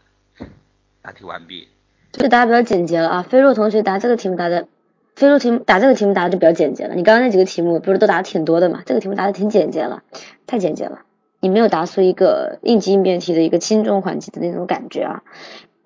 [1.03, 1.69] 答题完毕。
[2.13, 4.67] 这个答比较简洁了啊，飞若同学答这个题目答的，
[5.15, 6.95] 非洲题目答这个题目答的就比较简洁了。
[6.95, 8.81] 你刚刚那几个题目不是都答的挺多的嘛？
[8.85, 10.03] 这个题目答的挺简洁了，
[10.47, 11.01] 太简洁了。
[11.39, 15.23] 你没有答出一个应急应变题的一个轻重缓急的那种感觉啊！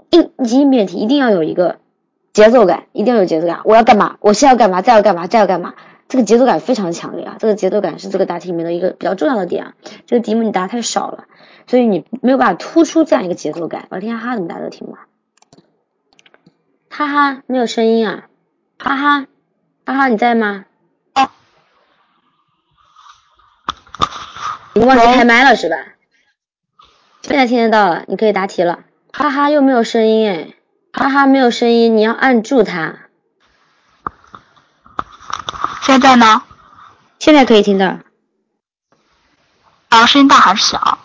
[0.09, 1.78] 应急应变题一定要有一个
[2.34, 3.61] 节奏感，一定要有节奏感。
[3.63, 4.17] 我要干嘛？
[4.19, 4.82] 我先要干嘛？
[4.82, 5.28] 再要干嘛？
[5.28, 5.73] 再要干嘛？
[6.09, 7.38] 这个节奏感非常强烈啊！
[7.39, 9.73] 这个节奏感是这个答题里面的一个比较重要的点啊。
[10.05, 11.23] 这个题目你答太少了，
[11.67, 13.88] 所以你没有办法突出这样一个节奏感。
[13.89, 15.07] 我听哈哈怎么答这个题目啊？
[16.89, 18.28] 哈哈，没有声音啊！
[18.86, 19.25] 哈哈，
[19.88, 20.65] 哈哈，你在吗？
[21.15, 21.31] 哦
[24.75, 25.75] 你忘记开麦了是吧？
[27.23, 28.83] 现在听得到了，你可以答题了。
[29.11, 30.53] 哈哈，又没有声音哎，
[30.93, 33.09] 哈哈，没有声音，你要按住它。
[35.81, 36.43] 现在呢？
[37.17, 37.97] 现在可以听到。
[39.89, 40.99] 啊，声音大还是小？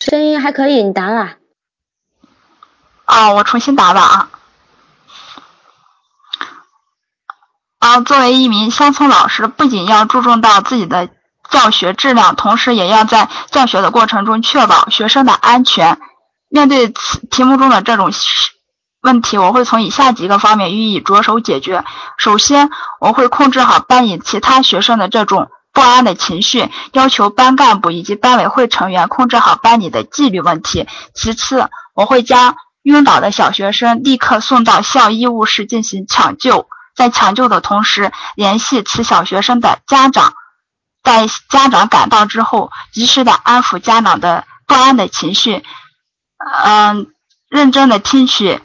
[0.00, 1.36] 声音还可以，你答了。
[3.06, 4.28] 哦，我重新答吧啊。
[7.78, 11.10] 啊，作为一名乡村老师，不仅要注重到自己的
[11.50, 16.00] 教学质量，同时也要在教学的过程中确保学生的安全。
[16.48, 18.10] 面对此题目中的这种
[19.02, 21.84] 问题，我会从以下几个方面予以着手解决。
[22.16, 30.88] 首先，我会控制好班里其他学生的这种不安的情绪，要求班干部以及班委会成员控制好班里的纪律问题。
[31.14, 40.34] 其次，我会将晕倒的小学生立刻送到校医务室进行抢救，在抢救的同时，联系此小学生的家长，
[41.02, 45.64] 在家长赶到之后，及时的安抚家长的不安的情绪，
[46.64, 47.08] 嗯，
[47.48, 48.60] 认真的听取。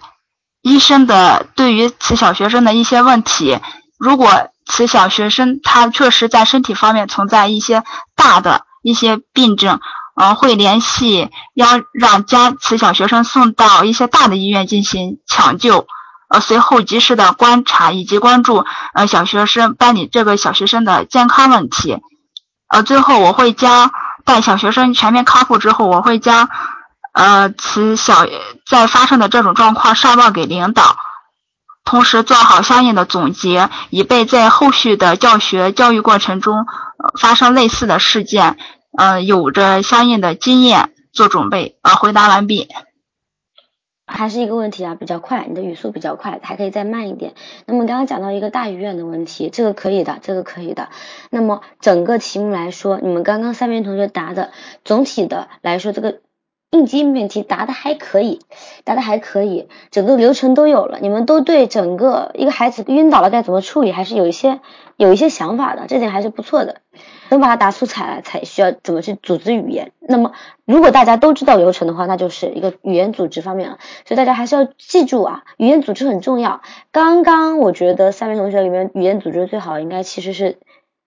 [0.62, 3.60] 医生的对于此小学生的一些问题，
[3.98, 9.80] 如果此小学生他确实在身体方面存在一些大的一些病症，
[10.20, 15.88] 呃，会联系要让将此小学生送到一些大的医院进行抢救，
[16.30, 21.98] 呃，随后及时的观察以及关注呃小学生班里这个小学生的健康问题，
[22.68, 23.92] 呃，最后我会将
[24.26, 26.50] 待小学生全面康复之后，我会将。
[27.12, 28.28] 呃，此小
[28.70, 30.96] 在发生的这种状况上报给领导，
[31.84, 36.68] 同时做好相应的总结，以备在后续的教学教育过程中
[37.20, 38.58] 发生类似的事件，
[39.00, 41.78] 呃，有着相应的经验做准备。
[41.84, 42.68] 呃，回答完毕。
[44.06, 47.34] 还是一个问题啊，比较快，你的语速比较快，还可以再慢一点。
[47.66, 50.90] 那么刚刚讲到一个大医院的问题，这个可以的，这个可以的。
[51.30, 54.52] 那么整个题目来说，你们刚刚三名同学答的，
[54.84, 56.20] 总体的来说这个。
[56.72, 58.42] 应急应变题答的还可以，
[58.84, 61.00] 答的还可以，整个流程都有了。
[61.02, 64.60] 你们都对整个一个孩子晕倒了该怎么处理，还是有一些
[64.96, 66.82] 有一些想法的，这点还是不错的。
[67.30, 69.92] 能把它答出彩来，才需要怎么去组织语言。
[70.00, 70.34] 那么，
[70.66, 73.80] 如果大家都知道流程的话，那就是一个语言组织方面了。
[74.06, 76.62] 所以大家还是要记住啊，语言组织很重要。
[76.92, 80.58] 刚刚我觉得三名同学里面语言组织最好应该其实是。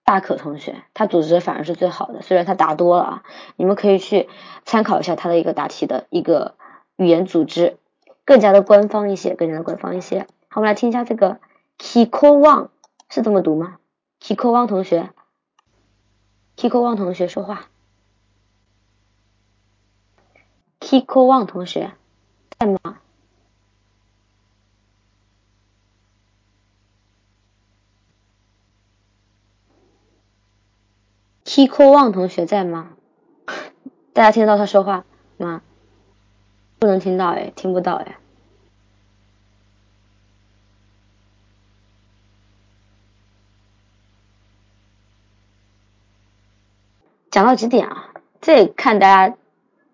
[0.05, 3.23] 大可同学，他组织反而是最好的，虽然他答多了啊，
[3.55, 4.29] 你们可以去
[4.64, 6.57] 参考一下他的一个答题的一个
[6.97, 7.77] 语言组织，
[8.25, 10.27] 更加的官方一些，更加的官方一些。
[10.49, 11.39] 好，我们来听一下这个
[11.79, 12.66] Kiko Wang
[13.11, 13.77] 是这么读吗
[14.20, 15.11] ？Kiko Wang 同学
[16.57, 17.68] ，Kiko Wang 同学说话
[20.80, 21.92] ，Kiko Wang 同学
[22.59, 22.98] 在吗
[31.44, 32.96] ？Kiko Wang 同学在吗？
[34.14, 35.05] 大家听得到他说话
[35.36, 35.62] 吗？
[36.78, 38.16] 不能听到哎，听不到哎。
[47.33, 48.11] 讲到几点啊？
[48.43, 49.37] 这看大家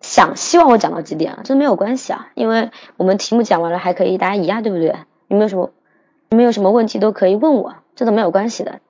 [0.01, 1.41] 想希望我讲到几点啊？
[1.45, 4.89] 这没有关系啊，因为我们题目讲完了还可以大家疑啊，对不对？
[5.28, 5.70] 有没有什么
[6.30, 8.80] 你们有什么问题都可以问我，这都没有关系的。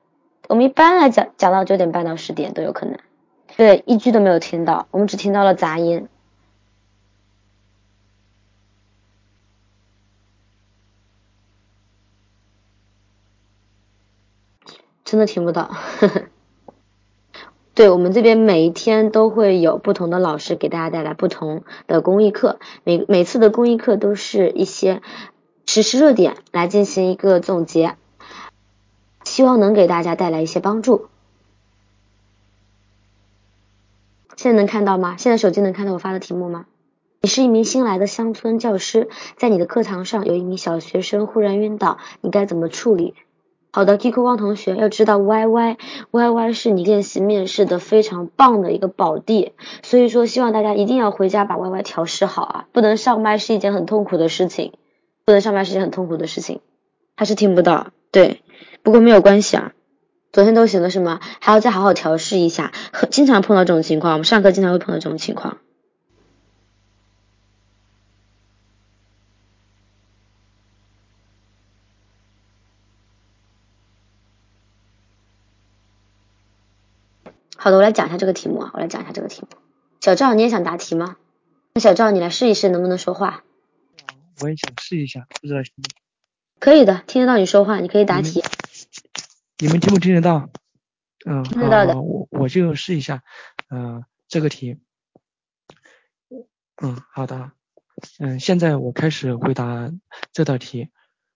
[0.48, 2.98] 我们一般来讲讲到九点半到十点都有可能，
[3.56, 6.08] 对，一句都没有听到，我们只听到了杂音，
[15.04, 15.64] 真的听不到。
[15.64, 16.22] 呵 呵
[17.78, 25.00] 对我们这边每一天都会有不同的老师给大家带来不同的公益课，每每次的公益课都是一些
[25.64, 27.94] 实时热点来进行一个总结。
[29.22, 31.06] 希望能给大家带来一些帮助。
[34.34, 35.14] 现在能看到吗？
[35.16, 36.66] 现在手机能看到我发的题目吗？
[37.20, 43.14] 你是一名新来的乡村教师，在你的课堂上有一名小学生忽然晕倒，你该怎么处理？
[43.78, 45.76] 好的，Kiko 汪同学要知道，Y Y
[46.10, 49.52] Y Y 是你练习面试的非常棒的一个宝地，
[49.84, 52.66] 所以说希望大家一定要回家把 Y Y 调试好啊！
[52.72, 54.72] 不能上麦是一件很痛苦的事情，
[55.24, 56.58] 不能上麦是一件很痛苦的事情，
[57.14, 58.42] 他是听不到，对。
[58.82, 59.70] 不过没有关系啊，
[60.32, 61.20] 昨天都行了是吗？
[61.38, 62.72] 还要再好好调试一下，
[63.10, 65.58] 经常碰到这种情况，我们上课经常会碰到这种情况。
[77.60, 79.48] 好的，我来讲一下这个题目啊，我来讲一下这个题目。
[80.00, 81.16] 小赵，你也想答题吗？
[81.74, 83.42] 那小赵，你来试一试能不能说话。
[84.40, 85.96] 我也想试一下，不知道行不行？
[86.60, 88.44] 可以的，听得到你说话，你可以答题。
[89.58, 90.48] 你们听不听得到？
[91.26, 92.00] 嗯，听得到的。
[92.00, 93.24] 我我就试一下，
[93.70, 94.78] 嗯，这个题。
[96.80, 97.50] 嗯，好的。
[98.20, 99.90] 嗯，现在我开始回答
[100.32, 100.90] 这道题。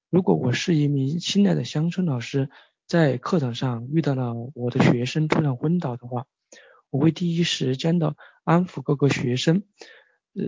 [0.08, 2.48] 如果我是一名新来的乡村老师，
[2.92, 6.26] 在课堂上遇到了我的学生突然昏倒的话，
[6.90, 9.62] 我会第一时间的安抚各个学生，
[10.34, 10.44] 呃，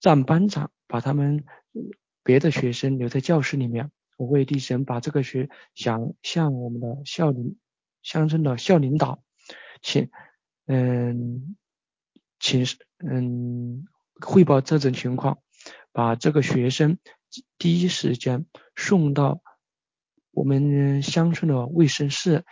[0.00, 1.44] 站班长把他们
[2.24, 3.92] 别的学生留在教室里面。
[4.16, 7.56] 我会第一时间把这个学想向我们的校领
[8.02, 9.22] 乡村的校领导，
[9.80, 10.10] 请
[10.66, 11.56] 嗯
[12.40, 12.64] 请
[12.98, 13.86] 嗯
[14.20, 15.38] 汇报这种情况，
[15.92, 16.98] 把这个学生
[17.58, 18.44] 第一时间
[18.74, 19.40] 送到
[20.36, 22.44] 我们乡村的卫生室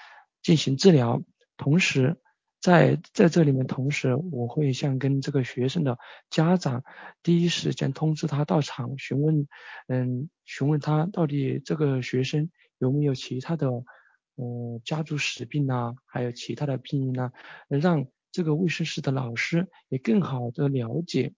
[0.43, 1.23] 进行治疗，
[1.59, 2.19] 同时。
[2.65, 5.99] 在在这里面，同时我会向跟这个学生的
[6.31, 6.83] 家长
[7.23, 9.47] 第一时间通知他到场询问，
[9.87, 17.33] 嗯，询问他到底这个学生有没有其他的，呃，家族史病啊，还有其他的病因啊，
[17.69, 21.35] 让这个卫生室的老师也更好的了解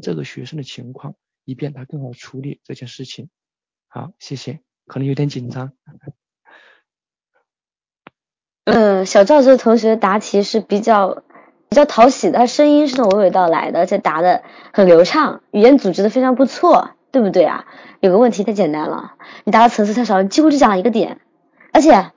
[0.00, 3.28] 这个学生的情况，以便他更好处理这件事情。
[3.88, 5.70] 好，谢谢，可能有点紧张。
[8.64, 11.22] 嗯， 小赵这个同学答题是比较
[11.68, 14.42] 比较讨喜的，他声音是娓娓道来的，而且答的
[14.72, 17.66] 很流畅，语言组织的非常不错，对不对啊？
[18.00, 19.12] 有个问题太简单了，
[19.44, 21.20] 你答的层次太少，你几乎只讲了一个点，
[21.72, 22.10] 而且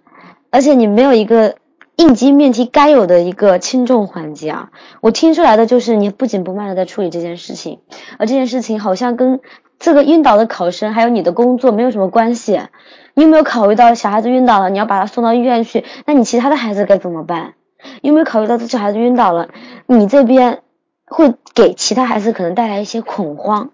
[0.49, 1.57] 而且你没有一个
[1.95, 4.71] 应急面题该有的一个轻重缓急啊！
[4.99, 7.81] 我听出来的就是你不紧不慢的在处理这件事情，
[8.17, 9.41] 而这件事情好像跟
[9.83, 12.61] 这个晕倒的考生还有你的工作没有什么关系。
[13.15, 15.83] 你有没有考虑到小孩子晕倒了，你要把他送到医院去？
[16.05, 17.55] 那你其他的孩子该怎么办？
[18.01, 19.49] 有没有考虑到这小孩子晕倒了，
[19.85, 20.61] 你这边
[21.05, 23.71] 会给其他孩子可能带来一些恐慌，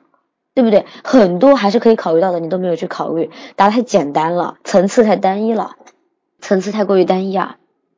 [0.56, 0.88] 对不对？
[1.04, 5.76] 很多还是可以考虑到的，你都没有去考虑，答的太简单了，层次太单一了，
[6.42, 7.58] 层次太过于单一啊！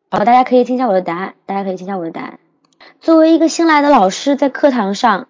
[0.09, 2.39] 好，大家可以听一下我的答案，大家可以听一下我的答案。
[2.99, 5.27] 作为一个新来的老师，在课堂上。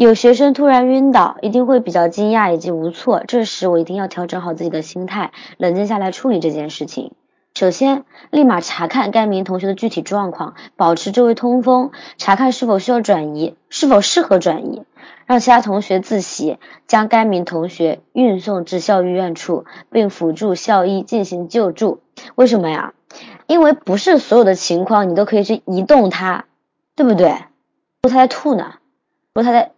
[0.00, 3.22] 有学生突然晕倒，一定会比较惊讶以及无措。
[3.28, 7.12] 这时我一定要调整好自己的心态，冷静下来处理这件事情。
[7.54, 14.84] 首先，立马查看该名同学的具体状况，保持周围通风，查看是否需要转移，是否适合转移，
[15.26, 16.56] 让其他同学自习，
[16.86, 22.00] 将该名同学运送至校医院处，并辅助校医进行救助。
[22.36, 22.94] 为什么呀？
[23.46, 26.46] 因为不是所有的情况你都可以去移动他，
[26.96, 27.34] 对不对？
[28.00, 28.76] 说他在吐呢，
[29.34, 29.72] 说他在。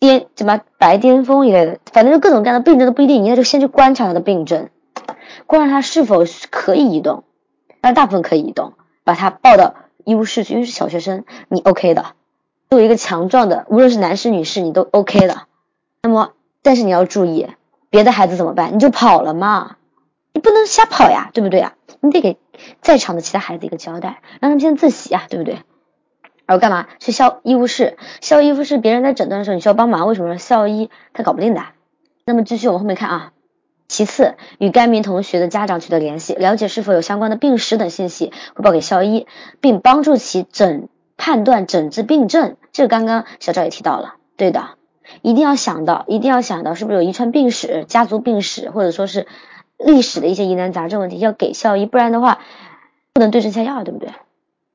[0.00, 4.68] 癫什么白癜风一类的，反正就各种各样的病症都不一定，你就先去观察他的病症，
[5.46, 7.24] 观察他是否可以移动，
[7.80, 12.14] 但大部分可以移动，把他抱到医务室去，因为是小学生，你 OK 的，
[12.70, 15.42] 作为一个强壮的，无论是男士女士，你都 OK 的。
[16.02, 17.48] 那么，但是你要注意，
[17.90, 18.74] 别的孩子怎么办？
[18.74, 19.76] 你就跑了嘛，
[20.32, 21.74] 你不能瞎跑呀，对不对啊？
[22.00, 22.38] 你得给
[22.80, 25.58] 在场的其他孩子一个交代，让他们先自习啊，对不对？
[26.48, 26.86] 然后干嘛？
[26.98, 30.08] 去校医务室，校医务室别人在诊断的时候，你需要帮忙。
[30.08, 30.38] 为什么？
[30.38, 31.62] 校医他搞不定的。
[32.24, 33.32] 那么继续往后面看啊。
[33.86, 39.26] 其次，与该名同学的家长取得联系，了解是否有相关的病史等信息，汇报给校医，
[39.60, 40.88] 并帮助其诊
[41.18, 42.56] 判断诊治病症。
[42.72, 44.70] 这个刚刚小赵也提到了，对的，
[45.20, 49.26] 一定要想到，一定要想到是不是有遗传病史、家族病史，或者说是
[49.76, 52.38] 历史的一些疑难杂症问题，要给校医，不然的话
[53.12, 54.08] 不能对症下药，对不对？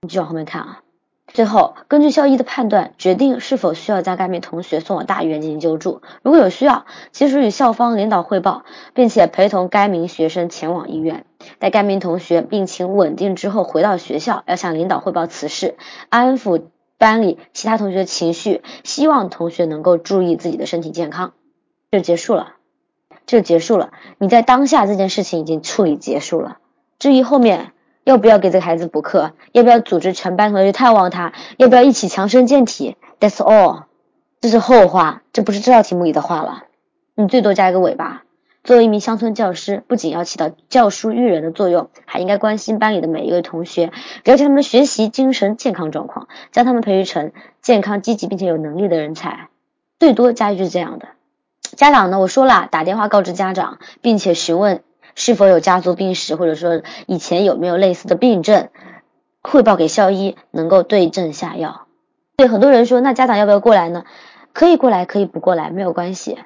[0.02, 0.80] 你继续往后面看啊。
[1.28, 6.02] 最后，根据校医的判断，决定是否需要将该名同学送往大医院进行救助。
[6.22, 11.26] 如果有需要，及时与校方领导汇报，并且陪同该名学生前往医院。
[11.58, 15.76] 待该名同学病情稳定之后，回到学校，要向领导汇报此事，
[16.10, 16.62] 安抚
[17.00, 21.34] 班里其他同学的情绪，希望同学能够注意自己的身体健康。
[21.92, 22.54] 就结束了，
[23.26, 23.92] 就结束了。
[24.20, 26.58] 你在当下这件事情已经处理结束了。
[27.00, 27.72] 至于后面。
[28.04, 29.32] 要不要给这个孩子补课？
[29.52, 31.34] 要不要组织全班同学去探望他？
[31.58, 33.84] 要不要一起强身健体？That's all，
[34.42, 36.64] 这是后话，这不是这道题目里的话了。
[37.16, 38.24] 你最多加一个尾巴。
[38.64, 43.92] 作为一名乡村教师，不仅要起到教书育人的作用，还应该关心班里的每一位同学，
[44.24, 49.50] 了解他们的学习、精神健康状况，将他们培育成健康、积极并且有能力的人才。
[50.00, 51.10] 最多加一句这样的。
[51.76, 52.20] 家长呢？
[52.20, 54.82] 我说了，打电话告知家长，并且询问。
[55.16, 58.70] 是否有家族病史，或者说以前有没有类似的病症，
[59.42, 61.88] 汇报给校医，能够对症下药。
[62.36, 64.06] 对很多人说，那家长要不要过来呢？
[64.54, 66.38] 可以过来，可以不过来，没有关系，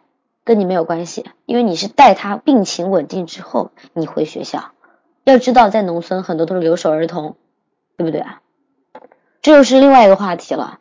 [0.43, 4.71] 跟你没有关系，因为你是带他病情稳定之后你回学校。
[5.23, 7.35] 要知道，在农村很多都是留守儿童，
[7.97, 8.41] 对不对啊？
[9.41, 10.79] 这又是另外一个话题了。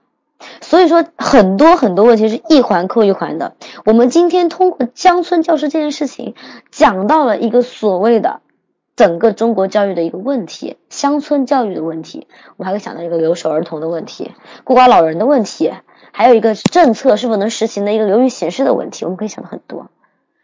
[0.60, 3.54] 所以说，很多很多问题是一环扣一环的。
[3.84, 6.34] 我们今天通过乡村教师这件事情，
[6.70, 8.40] 讲到了一个所谓的
[8.96, 12.26] 整个中国教育的一个问题，乡村教育的问题。
[12.56, 14.32] 我们还会想到一个留守儿童的问题，
[14.64, 15.72] 孤寡老人的问题，
[16.12, 19.04] 还有一个政策是否能实行的一个流于形式的问题。
[19.04, 19.88] 我们可以想到很多，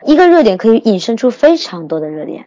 [0.04, 2.46] 一个热点可以引申出非常多的热点。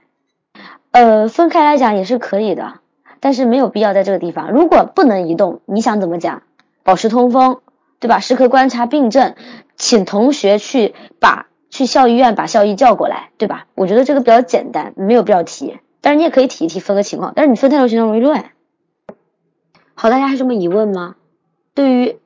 [0.92, 2.80] 呃，分开来讲也是可以的，
[3.20, 4.52] 但是没有必要在这个地方。
[4.52, 6.42] 如果不能移动，你想怎么讲？
[6.86, 7.60] 保持通风，
[7.99, 8.20] 对吧？
[8.20, 9.36] 时刻观察病症，
[9.76, 13.66] 请同学去把去校医院把校医叫过来，对吧？
[13.74, 15.80] 我觉得这个比较简单，没有必要提。
[15.99, 18.52] 但是你也可以提一提分个情况，但是你分太多情况容易乱。
[19.95, 21.16] 好，大家还有什么疑问吗？
[21.74, 22.20] 对于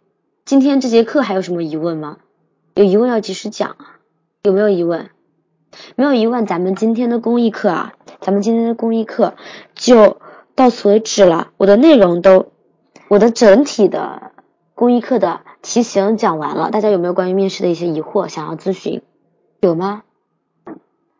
[0.43, 2.17] 今天这节课还有什么疑问吗？
[2.75, 3.97] 有疑问要及时讲啊！
[4.43, 5.09] 有没有疑问？
[5.95, 9.35] 没有疑问，咱们今天的公益课啊，咱们今天的公益课
[9.75, 10.17] 就
[10.55, 11.51] 到此为止了。
[11.57, 12.51] 我的内容都，
[13.07, 14.31] 我的整体的
[14.79, 16.71] 公益课的题型讲完了。
[16.71, 19.01] 大家有没有关于面试的一些疑惑想要咨询？
[19.59, 20.03] 有吗？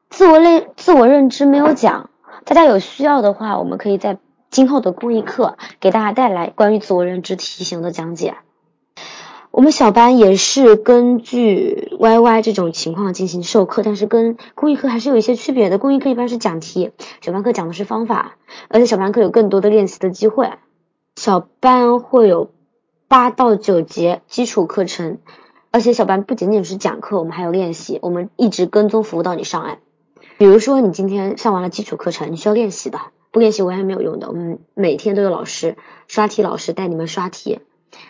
[0.10, 2.10] 自我认自我认知没有讲，
[2.46, 4.18] 大家有需要的话，我们可以在
[4.50, 8.38] 今后的公益课给大家带来关于自我认知题型的讲解。
[9.52, 15.78] 我们小班也是根据 YY 这种情况进行授课，但是跟公益课还是有一些区别的。
[15.78, 18.38] 公益课一般是讲题，小班课讲的是方法，
[18.70, 20.50] 而且小班课有更多的练习的机会。
[21.18, 22.52] 小班会有
[23.10, 25.18] 八到九节基础课程，
[25.72, 29.80] 而且小班不仅仅是讲课，我们还有练习，我们一直跟踪服务到你上岸。
[30.38, 33.00] 比如说你今天上完了基础课程，你需要练习的，
[33.32, 34.28] 不练习完全没有用的。
[34.28, 35.76] 我们每天都有老师
[36.08, 37.62] 刷题，老师带你们刷题。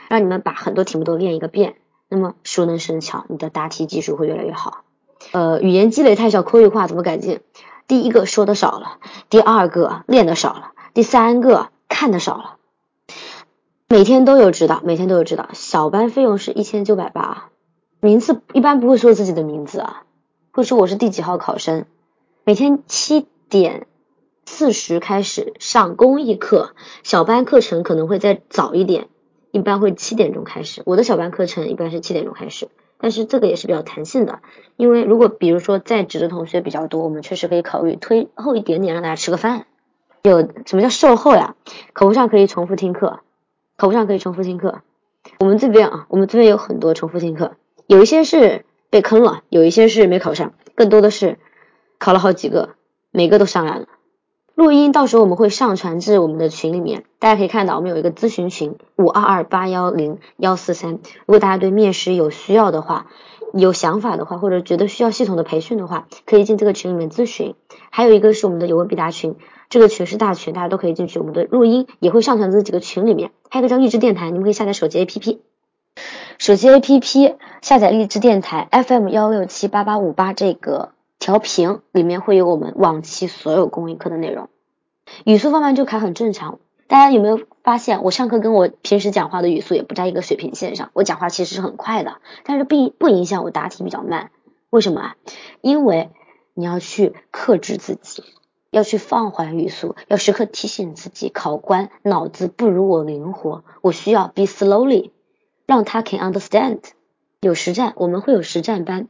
[0.10, 1.76] 让你们把很多题目都练一个遍，
[2.10, 4.84] 那么熟能生巧，你的答题技术会越来越好。
[5.32, 7.40] 呃，语言积累太少，口语化怎么改进？
[7.88, 8.98] 第一个说的少了，
[9.30, 12.58] 第二个练的少了，第三个看的少了。
[13.92, 15.50] 每天都有指导，每天都有指导。
[15.54, 17.50] 小班费用是一千九百八，
[18.00, 20.04] 名次一般不会说自己的名字啊，
[20.52, 21.88] 会说我是第几号考生。
[22.44, 23.88] 每天七点
[24.46, 29.08] 四十开始上公益课，小班课程可能会再早一点。
[29.50, 34.42] 一般会七点钟开始，我的小班课程一般是七点钟开始，但是这个也是比较弹性的，
[34.78, 39.66] 因为如果比如说在职的同学比较多，我们确实可以考虑推后一点点，让大家吃个饭。
[40.22, 41.56] 有什么叫售后呀？
[41.94, 43.22] 口头上可以重复听课，
[43.80, 44.82] 口头上可以重复听课。
[45.40, 47.54] 我们这边啊，我们这边有很多重复听课，
[47.88, 51.38] 有一些是被坑了，有一些是没考上，更多的是
[51.98, 52.72] 考了好几个，
[53.10, 53.88] 每个都上来了。
[54.54, 60.96] 录音到时候我们会上传至我们的群里面，大家可以看到我们有一个咨询群五二二八幺零幺四三。
[60.96, 63.08] 如果大家对面试有需要的话，
[63.54, 67.56] 有想法的话，或者觉得需要系统的培训的话，可以进这个群里面咨询。
[67.92, 69.38] 还有一个是我们的有问必答群，
[69.70, 71.20] 这个群是大群，大家都可以进去。
[71.20, 73.32] 我们的录音也会上传这几个群里面。
[73.50, 75.40] 还有个叫励志电台，你们可以下载手机 APP，
[76.38, 80.90] 手机 APP 下载励志电台 FM 幺六七八八五八这个。
[81.20, 84.48] 调频里面会有我们往期所有公益课的内容，
[85.26, 86.60] 语速放慢就卡很正常。
[86.88, 90.92] 大家有没有发现，我上课跟我平时讲话的语速也不在一个水平线上？
[90.94, 94.32] 我讲话其实是很快的，但是不不影响我答题比较慢。
[94.70, 95.16] 为什么啊？
[95.60, 96.10] 因为
[96.54, 98.24] 你要去克制自己，
[98.72, 105.12] 要去放缓语速，要时刻提醒自己，考官脑子不如我灵活，我需要 be slowly，
[105.66, 106.80] 让他 can understand。
[107.42, 109.08] 有实战，我们会有实战班。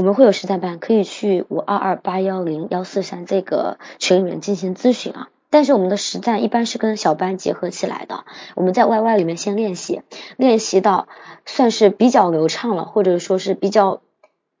[0.00, 5.28] 我们会有实战班，可以去五二二八幺零幺四三这个群里面进行咨询啊。
[5.50, 8.24] 但是我们的实战一般是跟小班结合起来的，
[8.54, 10.02] 我们在 YY 里面先练习，
[10.36, 11.08] 练习到
[11.46, 14.02] 算是比较流畅了，或者说是比较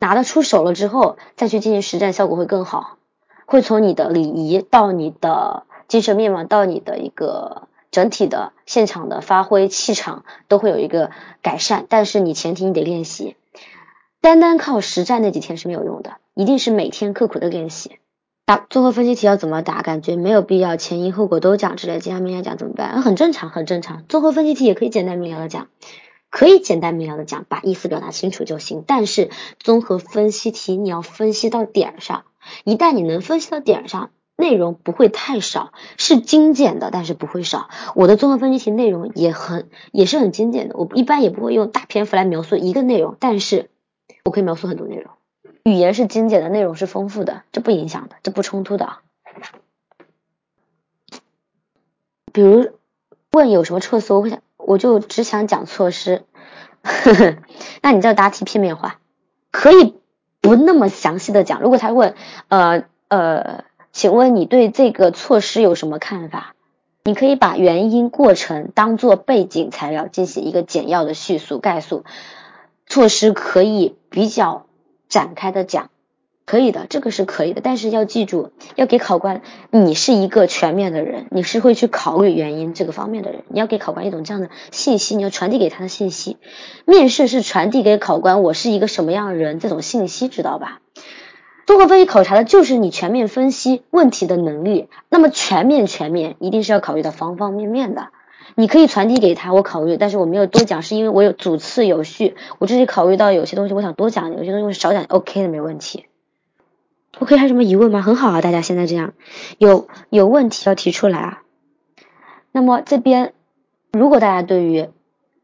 [0.00, 2.97] 拿得出手了之后，再去进行实战，效果会更好。
[3.50, 11.10] 会从你的礼仪到你的精神面貌，到你的一个整体的现场的发挥气场，都会有一个
[11.40, 11.86] 改善。
[11.88, 13.36] 但是你前提你得练习。
[14.20, 17.98] 单单靠实战那几天是没有用的，一定是每天刻苦的练习。
[18.44, 19.80] 答综合分析题要怎么答？
[19.80, 23.00] 感觉没有必要前因后果都讲，之类简单明了讲怎么办？
[23.00, 24.04] 很正常，很正常。
[24.10, 25.68] 综合分析题也可以简单明了的讲，
[26.28, 28.84] 可以简单明了的讲，把意思表达清楚就行。
[28.86, 32.24] 但是综合分析题你要分析到点儿上，
[32.64, 37.68] 一旦你能分析到点上，内容不会太少，是精简的，但是不会少。
[37.94, 43.70] 我的综合分析题内容也很也是很精简的，我一般也不会用大篇幅来描述一个内容，但是。
[44.24, 45.12] 我可以描述很多内容，
[45.64, 48.98] 语言是精简的，内容是丰富的，这不影响的，这不冲突的。
[52.30, 52.72] 比如
[53.30, 56.24] 问有什么措施，我会想，我就只想讲措施。
[57.80, 59.00] 那你这答题片面化，
[59.50, 59.94] 可以
[60.40, 61.60] 不那么详细的讲。
[61.60, 62.14] 如果他问，
[62.48, 66.54] 呃呃，请问你对这个措施有什么看法？
[67.04, 72.04] 你可以把原因、过程当做背景材料进行一个简要的叙述、概述。
[72.86, 74.66] 措施可以比较
[75.08, 75.90] 展开的讲，
[76.48, 86.38] 可以的，这个是可以的，但是要记住，要给考官，你是一个全面的人，你是会去考虑原因这个方面的人，你要给考官一种这样的信息，你要传递给他的信息。
[86.86, 90.80] 面试是传递给考官我是一个什么样的人这种信息，知道吧？
[91.66, 94.88] 综合分析考察的就是你全面分析问题的能力。
[95.10, 98.08] 那么全面全面一定是要考虑到方方面面的。
[98.54, 102.36] 你可以传递给他，我考虑，但是我没有多讲，是因为我有主次有序。
[102.58, 106.06] 我自己考虑到有些东西我想多讲，有些东西少讲，OK 的没问题。
[107.20, 108.00] OK 还有什么疑问吗？
[108.00, 109.12] 很好啊，大家现在这样，
[109.58, 111.42] 有有问题要提出来啊。
[112.52, 113.32] 那么这边
[113.92, 114.88] 如果大家对于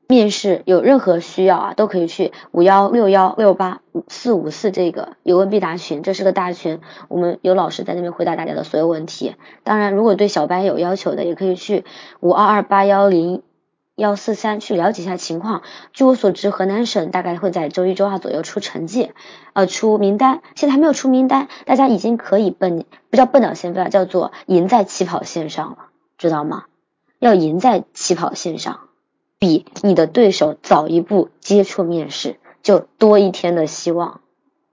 [0.07, 9.35] 面试有任何需要啊，都可以去五幺六幺六八五四五四这个有问必答群，这是个大群，我们有老师在那边回答大家的所有问题。
[9.63, 11.85] 当然，如果对小班有要求的，也可以去
[12.21, 13.43] 五二二八幺零
[13.97, 15.63] 幺四三去了解一下情况。
[15.93, 19.13] 据我所知，河南省大概会在周一周二左右出成绩，
[19.53, 25.79] 呃，出名单，现在还没有出名单，大家已经可以奔不叫奔鸟先飞了，叫做赢在起跑线上了，
[26.19, 26.65] 知道吗？
[27.21, 28.81] 要赢在起跑线上。
[29.39, 34.21] 比你的对手早一步接触面试，就多一天的希望。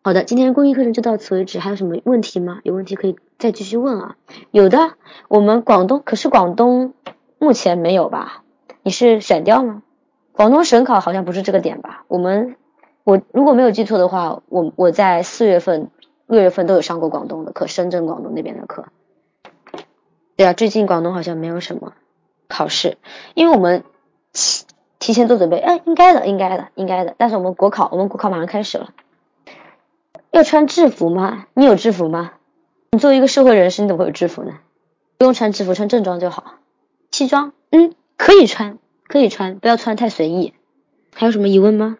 [0.01, 2.59] 好的，今天公益课程就到此为止，还有什么问题吗？
[2.63, 4.15] 有问题可以再继续问啊。
[4.49, 4.93] 有的，
[5.27, 6.93] 我们广东可是广东
[7.37, 8.40] 目前没有吧？
[8.83, 9.83] 你是选调吗？
[10.31, 12.05] 广东省考好像不是这个点吧？
[12.07, 12.55] 我们
[13.03, 15.89] 我如果没有记错的话，我我在四月份、
[16.27, 18.85] 六月份都有上过广东的课，深圳、广东那边的课。
[20.35, 21.93] 对啊，最近广东好像没有什么
[22.47, 22.97] 考试，
[23.33, 23.83] 因为我们。
[24.33, 24.63] 提
[24.97, 27.15] 提前做准备，哎，应该的，应该的，应该的。
[27.17, 28.91] 但是我们国考，我们国考马上开始了，
[30.31, 31.47] 要穿制服吗？
[31.53, 32.31] 你有制服吗？
[32.91, 34.59] 你作为一个社会人士，你怎么会有制服呢？
[35.17, 36.53] 不用穿制服，穿正装就好。
[37.11, 38.77] 西装，嗯，可以穿，
[39.07, 40.53] 可以穿，不要穿太随意。
[41.11, 41.97] 还有什么疑问吗？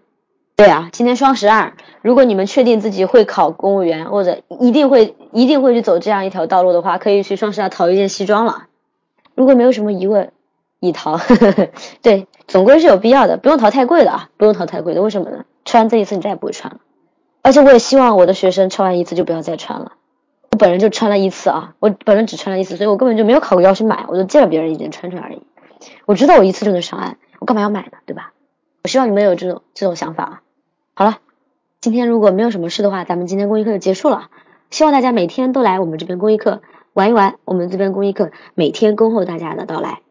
[0.55, 1.73] 对啊，今天双十二，
[2.03, 8.67] 如果你们确定自己会考公务员，或者一定会一定会去走这样一条道路的话，可以去双十二淘一件西装了。
[9.33, 10.31] 如果没有什么疑问。
[10.79, 11.19] 已淘，
[12.03, 15.45] 对，总归是有必要的，不用淘太贵的啊，不用淘太贵的，为什么呢？
[15.65, 16.79] 穿这一次你再也不会穿了，
[17.41, 19.93] 而且我也希望我的学生穿完一次就不要再穿了。
[20.51, 25.43] 我本人就穿了一次啊，我本人只穿了一次，所以我根本就没有考虑要去买，我就借了别人一件穿穿而已。
[26.05, 27.97] 我知道我一次就能上岸，我干嘛要买呢？
[28.05, 28.33] 对吧？
[28.83, 30.41] 我希望你们有这种这种想法啊。
[30.93, 31.19] 好了，
[31.79, 34.29] 今天如果没有什么事的话，咱们今天公益课就结束了。
[34.69, 36.61] 希望大家每天都来我们这边公益课
[36.93, 40.01] 玩一玩，我们这边公益课每天恭候大家的到来。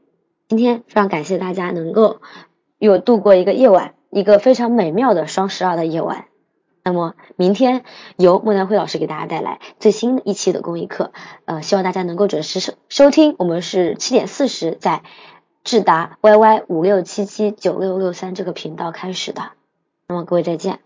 [0.48, 2.20] 今天非常感谢大家能够
[2.78, 6.26] 有度过一个夜晚，一个非常美妙的双十二的夜晚。
[6.82, 7.84] 那么明天
[8.16, 11.12] 由莫南辉老师给大家带来最新一期的公益课，
[11.44, 13.36] 呃，希望大家能够准时收收听。
[13.38, 15.02] 我们是七点四十在
[15.62, 19.52] 智达 YY 五六七七九六六三这个频道开始的。
[20.08, 20.80] 那么各位再见。